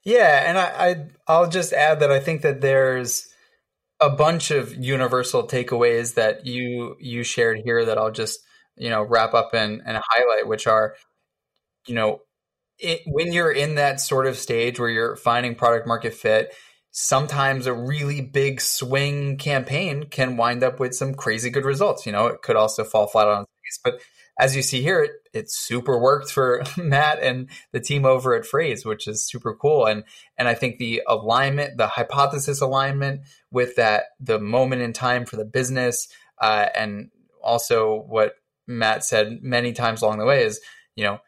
Yeah, 0.06 0.48
and 0.48 0.58
I, 0.58 0.88
I 0.90 1.06
I'll 1.26 1.50
just 1.50 1.72
add 1.74 2.00
that 2.00 2.12
I 2.12 2.20
think 2.20 2.42
that 2.42 2.60
there's 2.60 3.28
a 4.00 4.10
bunch 4.10 4.50
of 4.52 4.74
universal 4.74 5.46
takeaways 5.48 6.14
that 6.14 6.46
you 6.46 6.96
you 7.00 7.24
shared 7.24 7.60
here 7.64 7.84
that 7.86 7.98
I'll 7.98 8.12
just 8.12 8.40
you 8.76 8.90
know 8.90 9.02
wrap 9.02 9.34
up 9.34 9.54
and, 9.54 9.82
and 9.86 9.98
highlight, 10.10 10.48
which 10.48 10.66
are 10.68 10.96
you 11.88 11.94
know 11.94 12.20
it, 12.78 13.02
when 13.06 13.32
you're 13.32 13.52
in 13.52 13.76
that 13.76 14.00
sort 14.00 14.26
of 14.26 14.38
stage 14.38 14.80
where 14.80 14.90
you're 14.90 15.16
finding 15.16 15.54
product 15.56 15.86
market 15.88 16.14
fit, 16.14 16.54
sometimes 16.92 17.66
a 17.66 17.74
really 17.74 18.20
big 18.22 18.60
swing 18.60 19.38
campaign 19.38 20.06
can 20.10 20.36
wind 20.38 20.64
up 20.64 20.80
with 20.80 20.94
some 20.94 21.14
crazy 21.14 21.50
good 21.50 21.64
results. 21.66 22.06
You 22.06 22.12
know, 22.12 22.28
it 22.28 22.42
could 22.42 22.56
also 22.56 22.84
fall 22.84 23.06
flat 23.08 23.28
on 23.28 23.42
its 23.44 23.78
face, 23.78 23.80
but 23.84 24.02
as 24.38 24.54
you 24.54 24.62
see 24.62 24.82
here, 24.82 25.02
it, 25.02 25.12
it 25.32 25.50
super 25.50 25.98
worked 25.98 26.30
for 26.30 26.62
Matt 26.76 27.22
and 27.22 27.48
the 27.72 27.80
team 27.80 28.04
over 28.04 28.34
at 28.34 28.44
Frase, 28.44 28.84
which 28.84 29.08
is 29.08 29.24
super 29.26 29.54
cool. 29.54 29.86
And 29.86 30.04
and 30.36 30.48
I 30.48 30.54
think 30.54 30.78
the 30.78 31.02
alignment, 31.06 31.78
the 31.78 31.86
hypothesis 31.86 32.60
alignment 32.60 33.22
with 33.50 33.76
that, 33.76 34.04
the 34.20 34.38
moment 34.38 34.82
in 34.82 34.92
time 34.92 35.24
for 35.24 35.36
the 35.36 35.44
business, 35.44 36.08
uh, 36.40 36.66
and 36.74 37.10
also 37.42 38.04
what 38.08 38.34
Matt 38.66 39.04
said 39.04 39.38
many 39.42 39.72
times 39.72 40.02
along 40.02 40.18
the 40.18 40.26
way 40.26 40.44
is, 40.44 40.60
you 40.96 41.04
know, 41.04 41.20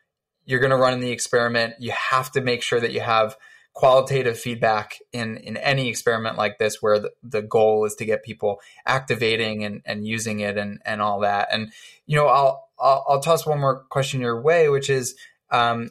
you're 0.45 0.61
going 0.61 0.71
to 0.71 0.77
run 0.77 0.95
in 0.95 1.01
the 1.01 1.11
experiment. 1.11 1.75
You 1.79 1.93
have 1.93 2.31
to 2.33 2.41
make 2.41 2.63
sure 2.63 2.81
that 2.81 2.93
you 2.93 3.01
have 3.01 3.37
qualitative 3.75 4.37
feedback 4.37 4.99
in 5.13 5.37
in 5.37 5.57
any 5.57 5.89
experiment 5.89 6.37
like 6.37 6.59
this 6.59 6.83
where 6.83 6.99
the, 6.99 7.13
the 7.23 7.43
goal 7.43 7.85
is 7.85 7.95
to 7.95 8.05
get 8.05 8.25
people 8.25 8.59
activating 8.85 9.63
and, 9.63 9.83
and 9.85 10.05
using 10.05 10.41
it 10.41 10.59
and 10.59 10.81
and 10.85 11.01
all 11.01 11.21
that 11.21 11.47
and 11.53 11.73
you 12.05 12.17
know 12.17 12.27
i'll 12.27 12.68
i'll, 12.81 13.05
I'll 13.09 13.21
toss 13.21 13.47
one 13.47 13.61
more 13.61 13.85
question 13.91 14.21
your 14.21 14.41
way 14.41 14.69
which 14.69 14.91
is 14.91 15.15
um, 15.51 15.91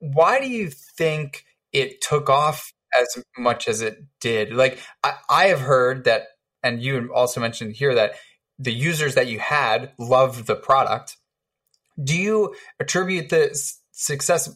why 0.00 0.40
do 0.40 0.48
you 0.48 0.70
think 0.70 1.44
it 1.72 2.00
took 2.00 2.28
off 2.28 2.72
as 2.98 3.22
much 3.36 3.68
as 3.68 3.80
it 3.80 4.02
did? 4.20 4.52
Like 4.52 4.78
I, 5.02 5.14
I 5.28 5.44
have 5.46 5.60
heard 5.60 6.04
that 6.04 6.28
and 6.62 6.82
you 6.82 7.12
also 7.14 7.40
mentioned 7.40 7.76
here 7.76 7.94
that 7.94 8.14
the 8.58 8.72
users 8.72 9.16
that 9.16 9.26
you 9.26 9.38
had 9.38 9.92
loved 9.98 10.46
the 10.46 10.54
product. 10.54 11.16
Do 12.02 12.16
you 12.16 12.54
attribute 12.80 13.28
the 13.28 13.58
success 13.92 14.54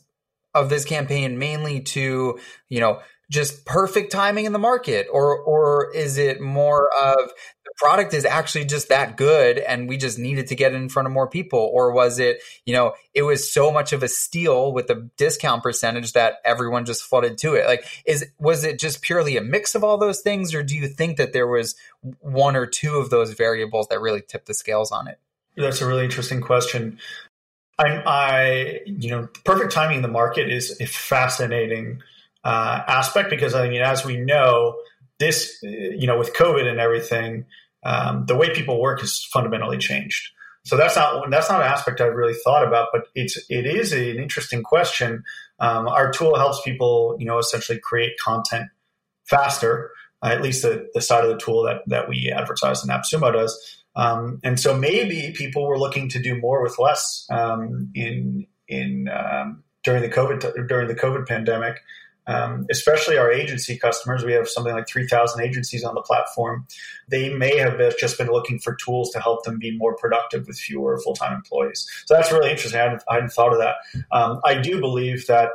of 0.55 0.71
this 0.71 0.85
campaign 0.85 1.39
mainly 1.39 1.81
to, 1.81 2.39
you 2.69 2.81
know, 2.81 3.01
just 3.31 3.67
perfect 3.67 4.11
timing 4.11 4.47
in 4.47 4.53
the 4.53 4.59
market 4.59 5.07
or 5.13 5.39
or 5.39 5.95
is 5.95 6.17
it 6.17 6.41
more 6.41 6.89
of 6.99 7.31
product 7.79 8.13
is 8.13 8.25
actually 8.25 8.65
just 8.65 8.89
that 8.89 9.17
good 9.17 9.59
and 9.59 9.89
we 9.89 9.97
just 9.97 10.19
needed 10.19 10.49
to 10.49 10.55
get 10.55 10.73
it 10.73 10.77
in 10.77 10.89
front 10.89 11.07
of 11.07 11.13
more 11.13 11.29
people? 11.29 11.71
Or 11.73 11.93
was 11.93 12.19
it 12.19 12.43
you 12.67 12.75
know 12.75 12.95
it 13.15 13.23
was 13.23 13.51
so 13.51 13.71
much 13.71 13.93
of 13.93 14.03
a 14.03 14.09
steal 14.09 14.73
with 14.73 14.89
the 14.89 15.09
discount 15.17 15.63
percentage 15.63 16.13
that 16.13 16.37
everyone 16.45 16.85
just 16.85 17.05
flooded 17.05 17.39
to 17.39 17.55
it? 17.55 17.67
Like 17.67 17.85
is 18.05 18.27
was 18.39 18.65
it 18.65 18.79
just 18.79 19.01
purely 19.03 19.37
a 19.37 19.43
mix 19.43 19.75
of 19.75 19.85
all 19.85 19.97
those 19.97 20.21
things? 20.21 20.55
Or 20.55 20.63
do 20.63 20.77
you 20.77 20.89
think 20.89 21.17
that 21.17 21.33
there 21.33 21.47
was 21.47 21.77
one 22.21 22.57
or 22.57 22.67
two 22.67 22.97
of 22.97 23.11
those 23.11 23.33
variables 23.33 23.89
that 23.89 24.01
really 24.01 24.23
tipped 24.27 24.47
the 24.47 24.55
scales 24.55 24.93
on 24.93 25.09
it? 25.09 25.19
That's 25.57 25.81
a 25.81 25.87
really 25.87 26.05
interesting 26.05 26.41
question. 26.41 26.99
I'm, 27.79 28.03
I, 28.07 28.81
you 28.87 29.11
know, 29.11 29.29
perfect 29.45 29.73
timing 29.73 29.97
in 29.97 30.03
the 30.03 30.09
market 30.09 30.51
is 30.51 30.81
a 30.81 30.87
fascinating 30.87 32.03
uh, 32.45 32.83
aspect 32.87 33.31
because 33.31 33.55
I 33.55 33.69
mean, 33.69 33.83
as 33.83 34.05
we 34.05 34.17
know, 34.17 34.77
this, 35.19 35.59
you 35.63 36.07
know, 36.07 36.19
with 36.19 36.33
COVID 36.35 36.67
and 36.67 36.81
everything, 36.81 37.45
um, 37.85 38.27
the 38.27 38.37
way 38.37 38.55
people 38.55 38.81
work 38.81 39.01
has 39.01 39.25
fundamentally 39.25 39.79
changed. 39.79 40.31
So 40.65 40.77
that's 40.77 40.97
not 40.97 41.31
that's 41.31 41.49
not 41.49 41.63
an 41.63 41.67
aspect 41.67 42.01
I've 42.01 42.15
really 42.15 42.35
thought 42.45 42.67
about, 42.67 42.89
but 42.93 43.09
it's 43.15 43.39
it 43.49 43.67
is 43.67 43.93
an 43.93 44.19
interesting 44.19 44.63
question. 44.63 45.25
Um, 45.61 45.89
our 45.89 46.11
tool 46.11 46.37
helps 46.37 46.61
people, 46.63 47.17
you 47.19 47.27
know, 47.27 47.39
essentially 47.39 47.79
create 47.79 48.19
content 48.19 48.69
faster. 49.25 49.93
Uh, 50.21 50.31
at 50.33 50.43
least 50.43 50.63
the, 50.63 50.89
the 50.95 51.01
side 51.01 51.23
of 51.23 51.31
the 51.31 51.39
tool 51.39 51.63
that 51.63 51.83
that 51.87 52.09
we 52.09 52.31
advertise 52.31 52.85
in 52.85 52.91
AppSumo 52.91 53.33
does. 53.33 53.83
Um, 53.97 54.41
and 54.45 54.61
so 54.61 54.77
maybe 54.77 55.33
people 55.35 55.67
were 55.67 55.79
looking 55.79 56.09
to 56.11 56.21
do 56.21 56.39
more 56.39 56.63
with 56.63 56.79
less 56.79 57.27
um, 57.31 57.91
in 57.95 58.47
in 58.69 59.09
um, 59.09 59.63
during 59.85 60.03
the 60.03 60.09
COVID 60.09 60.69
during 60.69 60.89
the 60.89 60.95
COVID 60.95 61.27
pandemic. 61.27 61.81
Um, 62.29 62.67
especially 62.71 63.17
our 63.17 63.33
agency 63.33 63.79
customers, 63.79 64.23
we 64.23 64.35
have 64.35 64.49
something 64.49 64.75
like 64.75 64.87
three 64.87 65.07
thousand 65.09 65.43
agencies 65.43 65.83
on 65.83 65.95
the 65.95 66.03
platform. 66.03 66.67
They 67.09 67.31
may 67.35 67.57
have 67.57 67.81
just 67.99 68.19
been 68.19 68.29
looking 68.29 68.59
for 68.59 68.75
tools 68.75 69.11
to 69.13 69.21
help 69.21 69.45
them 69.45 69.59
be 69.59 69.77
more 69.77 69.97
productive 69.97 70.47
with 70.47 70.59
fewer 70.59 71.01
full 71.01 71.15
time 71.15 71.35
employees. 71.35 71.89
So 72.05 72.15
that's 72.15 72.31
really 72.31 72.51
interesting. 72.51 72.79
I 72.79 72.85
hadn't, 72.85 73.03
I 73.11 73.15
hadn't 73.15 73.31
thought 73.31 73.53
of 73.53 73.59
that. 73.59 73.77
Um, 74.13 74.41
I 74.45 74.61
do 74.61 74.79
believe 74.79 75.27
that 75.27 75.53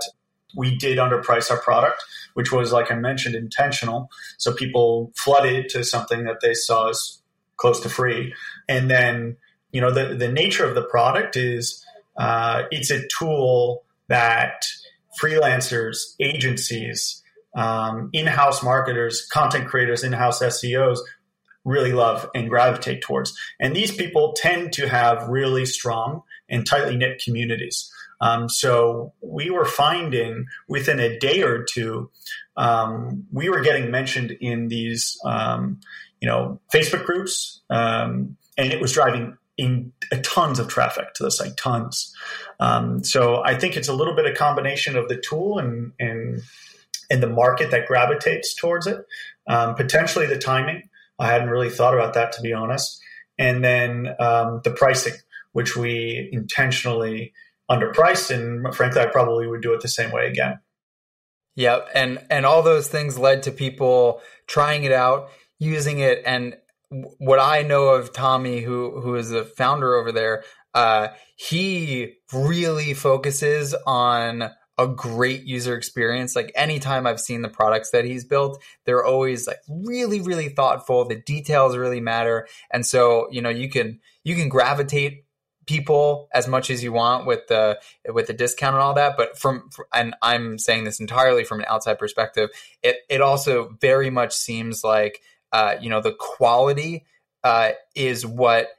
we 0.55 0.75
did 0.75 0.97
underprice 0.97 1.49
our 1.51 1.59
product, 1.61 2.03
which 2.33 2.51
was, 2.51 2.71
like 2.71 2.91
I 2.91 2.95
mentioned, 2.95 3.35
intentional. 3.35 4.09
So 4.37 4.51
people 4.51 5.11
flooded 5.15 5.69
to 5.69 5.83
something 5.83 6.25
that 6.25 6.41
they 6.41 6.53
saw 6.53 6.89
as 6.89 7.21
close 7.57 7.79
to 7.81 7.89
free. 7.89 8.33
And 8.67 8.89
then, 8.89 9.37
you 9.71 9.81
know, 9.81 9.91
the, 9.91 10.15
the 10.15 10.31
nature 10.31 10.65
of 10.65 10.75
the 10.75 10.83
product 10.83 11.35
is 11.35 11.85
uh, 12.17 12.63
it's 12.71 12.91
a 12.91 13.07
tool 13.07 13.83
that 14.07 14.65
freelancers, 15.21 15.97
agencies, 16.19 17.21
um, 17.55 18.09
in 18.13 18.25
house 18.25 18.63
marketers, 18.63 19.27
content 19.31 19.67
creators, 19.67 20.03
in 20.03 20.11
house 20.11 20.41
SEOs 20.41 20.99
really 21.65 21.93
love 21.93 22.29
and 22.35 22.49
gravitate 22.49 23.01
towards. 23.01 23.37
And 23.59 23.75
these 23.75 23.95
people 23.95 24.33
tend 24.35 24.73
to 24.73 24.87
have 24.87 25.27
really 25.29 25.65
strong 25.65 26.23
and 26.49 26.65
tightly 26.65 26.97
knit 26.97 27.21
communities. 27.23 27.91
Um, 28.21 28.49
so 28.49 29.13
we 29.21 29.49
were 29.49 29.65
finding 29.65 30.45
within 30.67 30.99
a 30.99 31.17
day 31.19 31.41
or 31.41 31.63
two, 31.63 32.09
um, 32.55 33.25
we 33.31 33.49
were 33.49 33.61
getting 33.61 33.91
mentioned 33.91 34.31
in 34.39 34.67
these, 34.67 35.17
um, 35.25 35.79
you 36.21 36.27
know, 36.27 36.61
Facebook 36.73 37.05
groups, 37.05 37.61
um, 37.69 38.37
and 38.57 38.71
it 38.71 38.79
was 38.79 38.93
driving 38.93 39.37
in 39.57 39.91
tons 40.23 40.59
of 40.59 40.67
traffic 40.67 41.13
to 41.13 41.23
the 41.23 41.31
site, 41.31 41.57
tons. 41.57 42.13
Um, 42.59 43.03
so 43.03 43.43
I 43.43 43.55
think 43.55 43.77
it's 43.77 43.87
a 43.87 43.93
little 43.93 44.15
bit 44.15 44.25
of 44.25 44.33
a 44.33 44.35
combination 44.35 44.95
of 44.95 45.07
the 45.07 45.17
tool 45.17 45.59
and 45.59 45.93
and 45.99 46.41
and 47.09 47.21
the 47.21 47.27
market 47.27 47.71
that 47.71 47.87
gravitates 47.87 48.55
towards 48.55 48.87
it. 48.87 49.05
Um, 49.47 49.75
potentially 49.75 50.25
the 50.25 50.37
timing. 50.37 50.89
I 51.19 51.27
hadn't 51.27 51.49
really 51.49 51.69
thought 51.69 51.93
about 51.93 52.15
that 52.15 52.31
to 52.33 52.41
be 52.41 52.53
honest. 52.53 53.01
And 53.37 53.63
then 53.63 54.15
um, 54.19 54.61
the 54.63 54.71
pricing, 54.71 55.13
which 55.51 55.75
we 55.75 56.29
intentionally 56.31 57.33
underpriced, 57.69 58.31
and 58.31 58.73
frankly, 58.75 59.01
I 59.01 59.07
probably 59.07 59.47
would 59.47 59.61
do 59.61 59.73
it 59.73 59.81
the 59.81 59.87
same 59.87 60.11
way 60.11 60.27
again. 60.27 60.59
Yep, 61.55 61.89
and 61.93 62.25
and 62.29 62.45
all 62.45 62.63
those 62.63 62.87
things 62.87 63.19
led 63.19 63.43
to 63.43 63.51
people 63.51 64.21
trying 64.47 64.83
it 64.83 64.91
out 64.91 65.29
using 65.59 65.99
it 65.99 66.21
and 66.25 66.57
what 67.17 67.39
I 67.39 67.61
know 67.63 67.89
of 67.89 68.13
Tommy, 68.13 68.61
who 68.61 68.99
who 69.01 69.15
is 69.15 69.29
the 69.29 69.45
founder 69.45 69.95
over 69.95 70.11
there, 70.11 70.43
uh, 70.73 71.09
he 71.35 72.15
really 72.33 72.93
focuses 72.93 73.75
on 73.85 74.51
a 74.77 74.87
great 74.87 75.43
user 75.43 75.75
experience. 75.75 76.35
Like 76.35 76.51
anytime 76.55 77.05
I've 77.05 77.19
seen 77.19 77.41
the 77.41 77.49
products 77.49 77.91
that 77.91 78.05
he's 78.05 78.25
built, 78.25 78.61
they're 78.85 79.05
always 79.05 79.47
like 79.47 79.59
really, 79.67 80.21
really 80.21 80.49
thoughtful. 80.49 81.05
The 81.07 81.15
details 81.15 81.77
really 81.77 82.01
matter, 82.01 82.47
and 82.71 82.85
so 82.85 83.27
you 83.31 83.41
know 83.41 83.49
you 83.49 83.69
can 83.69 83.99
you 84.23 84.35
can 84.35 84.49
gravitate 84.49 85.25
people 85.65 86.27
as 86.33 86.47
much 86.47 86.69
as 86.69 86.83
you 86.83 86.91
want 86.91 87.25
with 87.25 87.47
the 87.47 87.79
with 88.11 88.27
the 88.27 88.33
discount 88.33 88.73
and 88.73 88.83
all 88.83 88.93
that 88.93 89.15
but 89.15 89.37
from 89.37 89.69
and 89.93 90.13
i'm 90.21 90.57
saying 90.57 90.83
this 90.83 90.99
entirely 90.99 91.45
from 91.45 91.59
an 91.59 91.65
outside 91.69 91.97
perspective 91.97 92.49
it 92.81 92.97
it 93.09 93.21
also 93.21 93.69
very 93.79 94.09
much 94.09 94.33
seems 94.33 94.83
like 94.83 95.21
uh, 95.53 95.75
you 95.79 95.89
know, 95.89 96.01
the 96.01 96.11
quality 96.13 97.05
uh, 97.43 97.71
is 97.95 98.25
what 98.25 98.69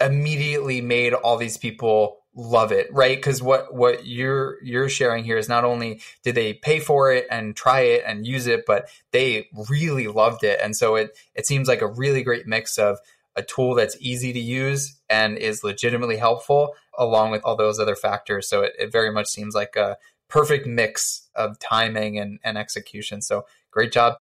immediately 0.00 0.80
made 0.80 1.14
all 1.14 1.36
these 1.36 1.56
people 1.56 2.18
love 2.36 2.70
it, 2.70 2.92
right? 2.92 3.16
Because 3.18 3.42
what 3.42 3.74
what 3.74 4.06
you're 4.06 4.62
you're 4.62 4.88
sharing 4.88 5.24
here 5.24 5.38
is 5.38 5.48
not 5.48 5.64
only 5.64 6.00
did 6.22 6.36
they 6.36 6.54
pay 6.54 6.78
for 6.78 7.12
it 7.12 7.26
and 7.30 7.56
try 7.56 7.80
it 7.80 8.04
and 8.06 8.26
use 8.26 8.46
it, 8.46 8.64
but 8.66 8.88
they 9.10 9.48
really 9.68 10.06
loved 10.06 10.44
it, 10.44 10.60
and 10.62 10.76
so 10.76 10.94
it 10.94 11.18
it 11.34 11.46
seems 11.46 11.66
like 11.66 11.82
a 11.82 11.88
really 11.88 12.22
great 12.22 12.46
mix 12.46 12.78
of 12.78 12.98
a 13.34 13.42
tool 13.42 13.74
that's 13.74 13.96
easy 14.00 14.32
to 14.32 14.40
use 14.40 15.00
and 15.08 15.38
is 15.38 15.64
legitimately 15.64 16.16
helpful, 16.16 16.74
along 16.98 17.30
with 17.30 17.42
all 17.44 17.56
those 17.56 17.78
other 17.78 17.96
factors. 17.96 18.48
So 18.48 18.62
it, 18.62 18.72
it 18.78 18.92
very 18.92 19.12
much 19.12 19.28
seems 19.28 19.54
like 19.54 19.76
a 19.76 19.96
perfect 20.28 20.66
mix 20.66 21.28
of 21.34 21.58
timing 21.58 22.18
and, 22.18 22.40
and 22.42 22.58
execution. 22.58 23.22
So 23.22 23.46
great 23.70 23.92
job. 23.92 24.16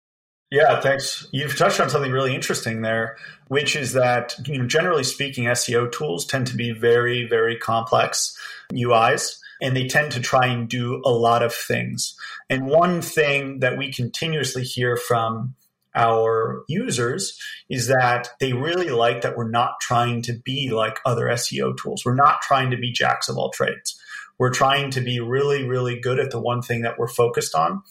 Yeah, 0.51 0.81
thanks. 0.81 1.27
You've 1.33 1.57
touched 1.57 1.81
on 1.81 1.91
something 1.91 2.13
really 2.13 2.35
interesting 2.35 2.83
there, 2.83 3.17
which 3.49 3.75
is 3.75 3.93
that, 3.95 4.37
you 4.47 4.59
know, 4.59 4.67
generally 4.67 5.05
speaking, 5.05 5.45
SEO 5.45 5.91
tools 5.91 6.27
tend 6.27 6.47
to 6.49 6.57
be 6.57 6.71
very, 6.71 7.27
very 7.27 7.57
complex 7.57 8.37
UIs, 8.73 9.39
and 9.61 9.77
they 9.77 9.89
tend 9.89 10.13
to 10.13 10.21
try 10.21 10.47
and 10.47 10.69
do 10.69 11.03
a 11.05 11.11
lot 11.11 11.43
of 11.43 11.53
things. 11.53 12.15
And 12.49 12.67
one 12.67 13.01
thing 13.03 13.61
that 13.61 13.79
we 13.79 13.93
continuously 13.93 14.63
hear 14.63 14.97
from 14.97 15.55
our 15.95 16.65
users 16.69 17.41
is 17.69 17.87
that 17.87 18.29
they 18.41 18.53
really 18.53 18.91
like 18.91 19.23
that 19.23 19.37
we're 19.37 19.49
not 19.49 19.81
trying 19.81 20.23
to 20.23 20.33
be 20.33 20.71
like 20.71 20.99
other 21.07 21.27
SEO 21.27 21.77
tools. 21.77 22.05
We're 22.05 22.15
not 22.15 22.43
trying 22.43 22.71
to 22.71 22.77
be 22.77 22.93
jacks 22.93 23.29
of 23.29 23.37
all 23.37 23.51
trades. 23.51 24.01
We're 24.39 24.51
trying 24.51 24.91
to 24.93 25.01
be 25.01 25.21
really, 25.21 25.67
really 25.67 25.99
good 26.01 26.19
at 26.19 26.31
the 26.31 26.41
one 26.41 26.63
thing 26.63 26.83
that 26.83 26.99
we're 26.99 27.09
focused 27.09 27.55
on. 27.55 27.83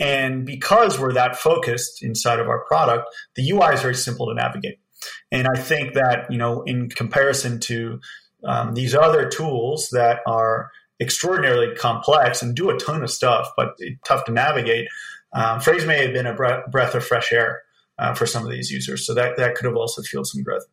And 0.00 0.46
because 0.46 0.98
we're 0.98 1.12
that 1.12 1.36
focused 1.36 2.02
inside 2.02 2.38
of 2.38 2.48
our 2.48 2.64
product, 2.64 3.08
the 3.34 3.50
UI 3.50 3.74
is 3.74 3.82
very 3.82 3.94
simple 3.94 4.26
to 4.28 4.34
navigate. 4.34 4.78
And 5.30 5.48
I 5.48 5.58
think 5.58 5.94
that, 5.94 6.30
you 6.30 6.38
know, 6.38 6.62
in 6.62 6.88
comparison 6.88 7.60
to 7.60 8.00
um, 8.44 8.74
these 8.74 8.94
other 8.94 9.28
tools 9.28 9.88
that 9.92 10.20
are 10.26 10.70
extraordinarily 11.00 11.74
complex 11.76 12.42
and 12.42 12.54
do 12.54 12.70
a 12.70 12.78
ton 12.78 13.02
of 13.02 13.10
stuff, 13.10 13.50
but 13.56 13.76
tough 14.04 14.24
to 14.24 14.32
navigate, 14.32 14.88
um, 15.32 15.60
Frase 15.60 15.86
may 15.86 16.04
have 16.04 16.12
been 16.12 16.26
a 16.26 16.34
breath 16.34 16.94
of 16.94 17.04
fresh 17.04 17.32
air 17.32 17.62
uh, 17.98 18.14
for 18.14 18.26
some 18.26 18.44
of 18.44 18.50
these 18.50 18.70
users. 18.70 19.06
So 19.06 19.14
that, 19.14 19.36
that 19.36 19.54
could 19.54 19.66
have 19.66 19.76
also 19.76 20.02
fueled 20.02 20.26
some 20.26 20.42
growth. 20.42 20.64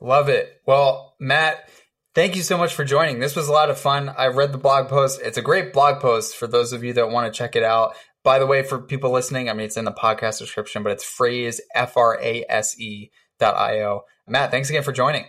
Love 0.00 0.28
it. 0.28 0.60
Well, 0.66 1.14
Matt, 1.20 1.68
thank 2.14 2.36
you 2.36 2.42
so 2.42 2.56
much 2.56 2.74
for 2.74 2.84
joining. 2.84 3.18
This 3.18 3.36
was 3.36 3.48
a 3.48 3.52
lot 3.52 3.70
of 3.70 3.78
fun. 3.78 4.08
I 4.16 4.26
read 4.28 4.52
the 4.52 4.58
blog 4.58 4.88
post. 4.88 5.20
It's 5.22 5.38
a 5.38 5.42
great 5.42 5.72
blog 5.72 6.00
post 6.00 6.36
for 6.36 6.46
those 6.46 6.72
of 6.72 6.84
you 6.84 6.92
that 6.94 7.10
want 7.10 7.32
to 7.32 7.36
check 7.36 7.56
it 7.56 7.62
out. 7.62 7.94
By 8.22 8.38
the 8.38 8.46
way, 8.46 8.62
for 8.62 8.78
people 8.78 9.10
listening, 9.10 9.50
I 9.50 9.52
mean, 9.52 9.66
it's 9.66 9.76
in 9.76 9.84
the 9.84 9.92
podcast 9.92 10.38
description, 10.38 10.82
but 10.82 10.92
it's 10.92 11.04
Frase, 11.04 11.60
F 11.74 11.96
R 11.96 12.18
A 12.20 12.44
S 12.48 12.78
E 12.80 13.10
dot 13.38 13.56
I 13.56 13.80
O. 13.82 14.02
Matt, 14.26 14.50
thanks 14.50 14.70
again 14.70 14.82
for 14.82 14.92
joining. 14.92 15.26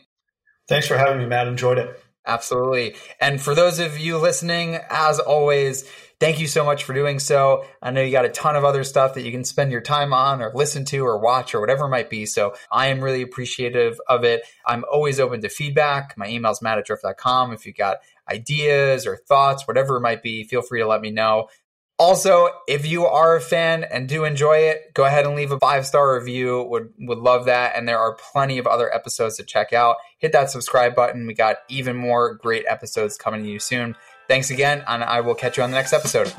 Thanks 0.68 0.88
for 0.88 0.98
having 0.98 1.20
me, 1.20 1.26
Matt. 1.26 1.48
Enjoyed 1.48 1.78
it. 1.78 2.00
Absolutely. 2.26 2.96
And 3.22 3.40
for 3.40 3.54
those 3.54 3.80
of 3.80 4.00
you 4.00 4.18
listening, 4.18 4.80
as 4.90 5.20
always, 5.20 5.88
thank 6.20 6.40
you 6.40 6.48
so 6.48 6.64
much 6.64 6.84
for 6.84 6.94
doing 6.94 7.20
so. 7.20 7.66
I 7.82 7.92
know 7.92 8.02
you 8.02 8.12
got 8.12 8.26
a 8.26 8.30
ton 8.30 8.56
of 8.56 8.64
other 8.64 8.84
stuff 8.84 9.14
that 9.16 9.24
you 9.24 9.32
can 9.32 9.44
spend 9.44 9.72
your 9.72 9.82
time 9.82 10.14
on 10.14 10.42
or 10.42 10.52
listen 10.54 10.86
to 10.86 11.00
or 11.00 11.20
watch 11.20 11.54
or 11.54 11.60
whatever 11.62 11.86
it 11.86 11.90
might 11.90 12.10
be. 12.10 12.26
So 12.26 12.56
I 12.72 12.88
am 12.88 13.02
really 13.02 13.22
appreciative 13.22 14.00
of 14.08 14.24
it. 14.24 14.44
I'm 14.66 14.86
always 14.92 15.20
open 15.20 15.42
to 15.42 15.50
feedback. 15.50 16.18
My 16.18 16.28
email 16.28 16.52
is 16.52 16.62
matt 16.62 16.78
at 16.78 16.86
drift.com. 16.86 17.54
If 17.54 17.66
you 17.66 17.74
got 17.74 17.98
ideas 18.30 19.06
or 19.06 19.18
thoughts, 19.18 19.68
whatever 19.68 19.98
it 19.98 20.02
might 20.02 20.24
be, 20.24 20.44
feel 20.44 20.62
free 20.62 20.82
to 20.82 20.88
let 20.88 21.02
me 21.02 21.12
know. 21.12 21.50
Also, 21.98 22.50
if 22.68 22.86
you 22.86 23.06
are 23.06 23.38
a 23.38 23.42
fan 23.42 23.86
and 23.86 24.10
do 24.10 24.26
enjoy 24.26 24.58
it, 24.58 24.94
go 24.94 25.06
ahead 25.06 25.26
and 25.26 25.34
leave 25.34 25.54
a 25.54 25.60
five 25.60 25.86
star 25.86 26.14
review. 26.20 26.62
Would 26.64 26.94
would 27.00 27.20
love 27.20 27.46
that. 27.46 27.78
And 27.78 27.88
there 27.88 28.00
are 28.00 28.18
plenty 28.34 28.58
of 28.58 28.68
other 28.68 28.94
episodes 28.94 29.38
to 29.38 29.44
check 29.44 29.72
out. 29.72 29.96
Hit 30.18 30.34
that 30.34 30.50
subscribe 30.50 30.94
button. 30.94 31.26
We 31.26 31.34
got 31.34 31.58
even 31.70 31.96
more 31.96 32.36
great 32.36 32.66
episodes 32.68 33.18
coming 33.18 33.44
to 33.44 33.50
you 33.50 33.60
soon. 33.60 33.96
Thanks 34.28 34.50
again, 34.50 34.84
and 34.88 35.04
I 35.04 35.22
will 35.22 35.36
catch 35.36 35.58
you 35.58 35.64
on 35.64 35.72
the 35.72 35.78
next 35.78 35.94
episode. 35.94 36.34